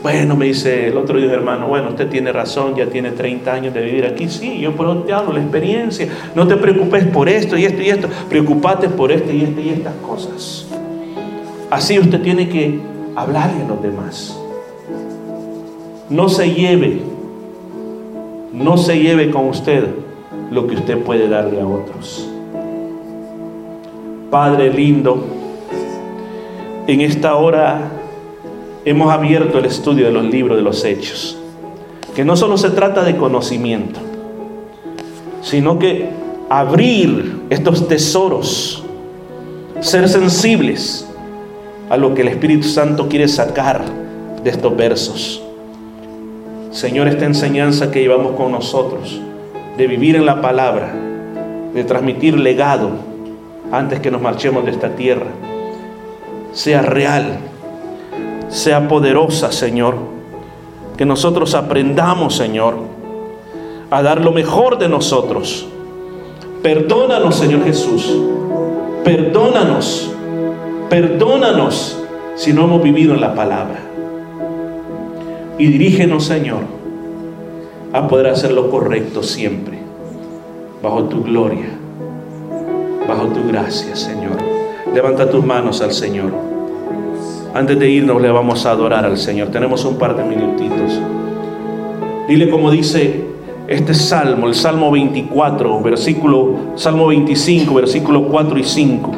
Bueno, 0.00 0.36
me 0.36 0.44
dice 0.46 0.86
el 0.86 0.96
otro 0.96 1.18
día, 1.18 1.32
hermano, 1.32 1.66
bueno, 1.66 1.88
usted 1.88 2.08
tiene 2.08 2.30
razón, 2.30 2.76
ya 2.76 2.86
tiene 2.86 3.10
30 3.10 3.52
años 3.52 3.74
de 3.74 3.80
vivir 3.80 4.06
aquí. 4.06 4.28
Sí, 4.28 4.60
yo 4.60 4.76
por 4.76 5.04
te 5.04 5.12
hablo, 5.12 5.32
la 5.32 5.40
experiencia. 5.40 6.06
No 6.36 6.46
te 6.46 6.56
preocupes 6.56 7.04
por 7.06 7.28
esto 7.28 7.56
y 7.56 7.64
esto 7.64 7.82
y 7.82 7.88
esto. 7.88 8.06
Preocupate 8.28 8.88
por 8.88 9.10
esto 9.10 9.32
y 9.32 9.42
esto 9.42 9.60
y 9.60 9.70
estas 9.70 9.94
cosas. 9.96 10.66
Así 11.76 11.98
usted 11.98 12.22
tiene 12.22 12.48
que 12.48 12.80
hablarle 13.14 13.62
a 13.62 13.68
los 13.68 13.82
demás. 13.82 14.34
No 16.08 16.30
se 16.30 16.54
lleve, 16.54 17.02
no 18.50 18.78
se 18.78 18.98
lleve 18.98 19.30
con 19.30 19.50
usted 19.50 19.84
lo 20.50 20.66
que 20.66 20.76
usted 20.76 20.96
puede 21.02 21.28
darle 21.28 21.60
a 21.60 21.66
otros. 21.66 22.30
Padre 24.30 24.72
lindo, 24.72 25.22
en 26.86 27.02
esta 27.02 27.34
hora 27.34 27.90
hemos 28.86 29.12
abierto 29.12 29.58
el 29.58 29.66
estudio 29.66 30.06
de 30.06 30.12
los 30.12 30.24
libros 30.24 30.56
de 30.56 30.62
los 30.62 30.82
hechos, 30.82 31.36
que 32.14 32.24
no 32.24 32.38
solo 32.38 32.56
se 32.56 32.70
trata 32.70 33.04
de 33.04 33.18
conocimiento, 33.18 34.00
sino 35.42 35.78
que 35.78 36.08
abrir 36.48 37.42
estos 37.50 37.86
tesoros, 37.86 38.82
ser 39.82 40.08
sensibles 40.08 41.06
a 41.88 41.96
lo 41.96 42.14
que 42.14 42.22
el 42.22 42.28
Espíritu 42.28 42.66
Santo 42.66 43.08
quiere 43.08 43.28
sacar 43.28 43.82
de 44.42 44.50
estos 44.50 44.76
versos. 44.76 45.42
Señor, 46.70 47.08
esta 47.08 47.24
enseñanza 47.24 47.90
que 47.90 48.00
llevamos 48.00 48.32
con 48.32 48.52
nosotros, 48.52 49.20
de 49.76 49.86
vivir 49.86 50.16
en 50.16 50.26
la 50.26 50.40
palabra, 50.40 50.92
de 51.72 51.84
transmitir 51.84 52.38
legado 52.38 52.90
antes 53.70 54.00
que 54.00 54.10
nos 54.10 54.20
marchemos 54.20 54.64
de 54.64 54.72
esta 54.72 54.90
tierra, 54.90 55.26
sea 56.52 56.82
real, 56.82 57.38
sea 58.48 58.88
poderosa, 58.88 59.52
Señor. 59.52 59.96
Que 60.96 61.04
nosotros 61.04 61.54
aprendamos, 61.54 62.34
Señor, 62.34 62.76
a 63.90 64.02
dar 64.02 64.22
lo 64.22 64.32
mejor 64.32 64.78
de 64.78 64.88
nosotros. 64.88 65.66
Perdónanos, 66.62 67.36
Señor 67.36 67.64
Jesús. 67.64 68.16
Perdónanos 69.04 70.15
Perdónanos 70.88 72.00
si 72.36 72.52
no 72.52 72.64
hemos 72.64 72.82
vivido 72.82 73.14
en 73.14 73.20
la 73.20 73.34
palabra. 73.34 73.80
Y 75.58 75.66
dirígenos, 75.66 76.24
Señor, 76.24 76.60
a 77.92 78.06
poder 78.06 78.28
hacer 78.28 78.52
lo 78.52 78.70
correcto 78.70 79.22
siempre, 79.22 79.78
bajo 80.82 81.04
tu 81.04 81.24
gloria, 81.24 81.70
bajo 83.08 83.26
tu 83.28 83.48
gracia, 83.48 83.96
Señor. 83.96 84.36
Levanta 84.94 85.28
tus 85.28 85.44
manos 85.44 85.82
al 85.82 85.92
Señor. 85.92 86.30
Antes 87.52 87.78
de 87.78 87.88
irnos 87.88 88.22
le 88.22 88.30
vamos 88.30 88.64
a 88.66 88.70
adorar 88.70 89.04
al 89.04 89.18
Señor. 89.18 89.48
Tenemos 89.48 89.84
un 89.84 89.96
par 89.96 90.14
de 90.14 90.22
minutitos. 90.22 91.00
Dile 92.28 92.48
como 92.48 92.70
dice 92.70 93.24
este 93.66 93.94
salmo, 93.94 94.46
el 94.46 94.54
Salmo 94.54 94.92
24, 94.92 95.80
versículo, 95.80 96.54
Salmo 96.76 97.08
25, 97.08 97.74
versículo 97.74 98.28
4 98.28 98.58
y 98.58 98.64
5. 98.64 99.12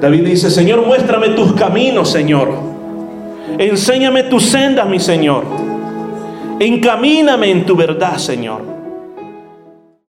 David 0.00 0.26
dice, 0.26 0.50
Señor, 0.50 0.84
muéstrame 0.84 1.30
tus 1.30 1.54
caminos, 1.54 2.10
Señor. 2.10 2.52
Enséñame 3.58 4.24
tus 4.24 4.44
sendas, 4.44 4.88
mi 4.88 5.00
Señor. 5.00 5.44
Encamíname 6.60 7.50
en 7.50 7.64
tu 7.64 7.74
verdad, 7.76 8.18
Señor. 8.18 8.75